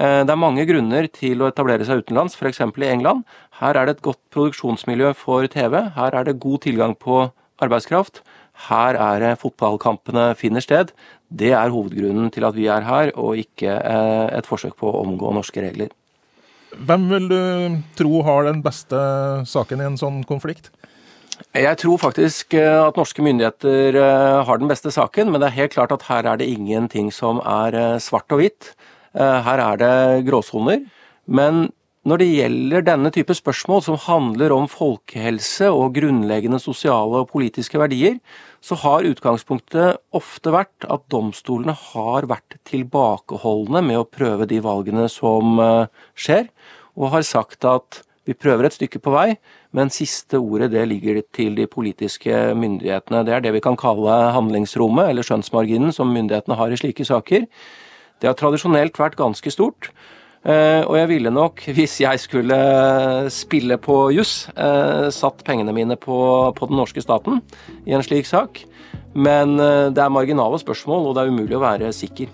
Eh, 0.00 0.22
det 0.24 0.32
er 0.32 0.40
mange 0.40 0.64
grunner 0.68 1.08
til 1.12 1.42
å 1.42 1.50
etablere 1.50 1.84
seg 1.84 2.00
utenlands, 2.04 2.36
f.eks. 2.38 2.62
i 2.64 2.88
England. 2.88 3.26
Her 3.60 3.76
er 3.76 3.88
det 3.88 3.98
et 3.98 4.06
godt 4.06 4.20
produksjonsmiljø 4.32 5.12
for 5.18 5.44
TV. 5.52 5.76
Her 5.96 6.16
er 6.16 6.28
det 6.28 6.40
god 6.40 6.62
tilgang 6.64 6.94
på 6.96 7.26
arbeidskraft. 7.60 8.22
Her 8.70 8.96
er 8.96 9.20
det 9.20 9.38
fotballkampene 9.42 10.30
finner 10.40 10.64
sted. 10.64 10.94
Det 11.28 11.52
er 11.52 11.72
hovedgrunnen 11.72 12.30
til 12.32 12.46
at 12.48 12.56
vi 12.56 12.68
er 12.72 12.86
her, 12.86 13.12
og 13.20 13.40
ikke 13.40 13.76
eh, 13.76 14.28
et 14.38 14.48
forsøk 14.48 14.78
på 14.80 14.88
å 14.88 15.02
omgå 15.04 15.34
norske 15.36 15.60
regler. 15.64 15.92
Hvem 16.70 17.08
vil 17.10 17.26
du 17.28 17.40
tro 17.98 18.22
har 18.24 18.46
den 18.46 18.62
beste 18.64 19.00
saken 19.50 19.82
i 19.82 19.88
en 19.90 19.98
sånn 20.00 20.22
konflikt? 20.24 20.70
Jeg 21.56 21.76
tror 21.82 22.00
faktisk 22.00 22.54
eh, 22.56 22.78
at 22.78 22.96
norske 22.96 23.24
myndigheter 23.26 24.00
har 24.48 24.60
den 24.62 24.70
beste 24.70 24.92
saken, 24.94 25.28
men 25.28 25.42
det 25.42 25.50
er 25.50 25.58
helt 25.58 25.76
klart 25.76 25.92
at 25.92 26.08
her 26.08 26.30
er 26.30 26.40
det 26.40 26.48
ingenting 26.48 27.12
som 27.12 27.42
er 27.44 28.00
svart 28.00 28.32
og 28.32 28.40
hvitt. 28.40 28.72
Eh, 29.14 29.38
her 29.46 29.62
er 29.64 29.80
det 29.80 30.26
gråsoner. 30.28 30.84
Men 31.26 31.68
når 32.08 32.22
det 32.22 32.28
gjelder 32.32 32.84
denne 32.86 33.10
type 33.12 33.34
spørsmål 33.36 33.82
som 33.84 33.98
handler 34.00 34.54
om 34.54 34.68
folkehelse 34.70 35.68
og 35.68 35.98
grunnleggende 35.98 36.60
sosiale 36.62 37.20
og 37.20 37.28
politiske 37.34 37.76
verdier, 37.80 38.16
så 38.64 38.78
har 38.80 39.04
utgangspunktet 39.08 40.00
ofte 40.16 40.54
vært 40.54 40.86
at 40.88 41.04
domstolene 41.12 41.74
har 41.76 42.28
vært 42.30 42.56
tilbakeholdne 42.68 43.82
med 43.84 44.00
å 44.00 44.08
prøve 44.08 44.48
de 44.48 44.62
valgene 44.64 45.08
som 45.12 45.60
eh, 45.60 45.90
skjer, 46.16 46.48
og 46.96 47.12
har 47.16 47.26
sagt 47.26 47.68
at 47.68 48.00
vi 48.28 48.36
prøver 48.36 48.68
et 48.68 48.76
stykke 48.76 49.00
på 49.02 49.12
vei, 49.12 49.28
men 49.76 49.92
siste 49.92 50.38
ordet 50.38 50.70
det 50.74 50.82
ligger 50.88 51.20
til 51.34 51.56
de 51.56 51.66
politiske 51.70 52.52
myndighetene. 52.54 53.24
Det 53.26 53.34
er 53.34 53.44
det 53.44 53.54
vi 53.56 53.62
kan 53.64 53.78
kalle 53.80 54.16
handlingsrommet, 54.36 55.08
eller 55.10 55.26
skjønnsmarginen, 55.26 55.92
som 55.96 56.12
myndighetene 56.14 56.58
har 56.60 56.72
i 56.72 56.78
slike 56.78 57.06
saker. 57.08 57.48
Det 58.20 58.28
har 58.28 58.36
tradisjonelt 58.36 58.98
vært 59.00 59.18
ganske 59.18 59.52
stort. 59.52 59.90
Uh, 60.40 60.88
og 60.88 60.94
jeg 60.96 61.08
ville 61.10 61.30
nok, 61.32 61.60
hvis 61.76 61.98
jeg 62.00 62.20
skulle 62.22 62.56
spille 63.32 63.76
på 63.80 63.96
juss, 64.16 64.48
uh, 64.56 65.12
satt 65.12 65.44
pengene 65.44 65.74
mine 65.76 65.98
på, 66.00 66.16
på, 66.56 66.68
den 66.70 66.80
norske 66.80 67.02
staten 67.04 67.42
i 67.84 67.92
en 67.96 68.04
slik 68.04 68.28
sak. 68.28 68.62
Men 69.12 69.58
uh, 69.60 69.92
det 69.92 70.00
er 70.00 70.12
marginale 70.12 70.60
spørsmål, 70.62 71.10
og 71.10 71.16
det 71.16 71.24
er 71.24 71.34
umulig 71.34 71.58
å 71.58 71.64
være 71.64 71.92
sikker. 71.92 72.32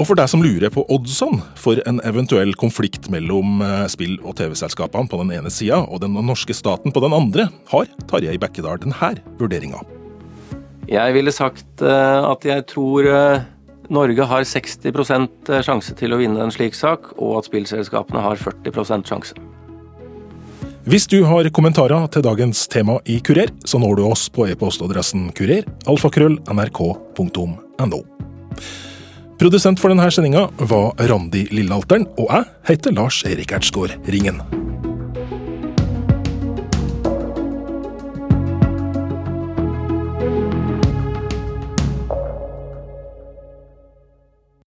Og 0.00 0.08
for 0.08 0.18
deg 0.18 0.26
som 0.26 0.42
lurer 0.42 0.72
på 0.72 0.82
oddsene 0.90 1.44
for 1.60 1.78
en 1.86 2.00
eventuell 2.08 2.56
konflikt 2.58 3.06
mellom 3.12 3.60
spill- 3.92 4.18
og 4.24 4.34
TV-selskapene 4.40 5.06
på 5.06 5.20
den 5.20 5.30
ene 5.36 5.52
sida 5.52 5.78
og 5.84 6.00
den 6.02 6.16
norske 6.26 6.56
staten 6.56 6.90
på 6.90 7.02
den 7.04 7.14
andre, 7.14 7.46
har 7.70 7.90
Tarjei 8.10 8.34
Bekkedal 8.40 8.80
denne 8.82 9.12
vurderinga. 9.38 9.84
Jeg 10.90 11.14
ville 11.14 11.30
sagt 11.30 11.84
at 11.84 12.48
jeg 12.48 12.66
tror 12.72 13.06
Norge 13.90 14.26
har 14.28 14.44
60 14.46 14.92
eh, 15.50 15.62
sjanse 15.64 15.96
til 15.98 16.14
å 16.14 16.20
vinne 16.20 16.42
en 16.44 16.54
slik 16.54 16.76
sak, 16.78 17.12
og 17.18 17.40
at 17.40 17.48
spillselskapene 17.50 18.22
har 18.22 18.38
40% 18.38 19.08
sjanse. 19.10 19.34
Hvis 20.82 21.06
du 21.06 21.20
har 21.22 21.46
kommentarer 21.54 22.08
til 22.10 22.24
dagens 22.26 22.64
tema 22.66 22.96
i 23.06 23.20
Kurer, 23.22 23.52
så 23.64 23.78
når 23.78 24.00
du 24.00 24.02
oss 24.08 24.26
på 24.34 24.48
e-postadressen 24.50 25.28
kurer, 25.30 25.62
alfakrøll, 25.86 26.40
nrk.no. 26.50 28.00
Produsent 29.38 29.78
for 29.82 29.94
denne 29.94 30.10
sendinga 30.10 30.48
var 30.70 30.92
Randi 31.10 31.46
Lillealteren, 31.54 32.08
og 32.18 32.34
jeg 32.34 32.50
heter 32.72 32.98
Lars 32.98 33.22
Erik 33.26 33.54
Ertsgaard 33.54 33.94
Ringen. 34.10 34.42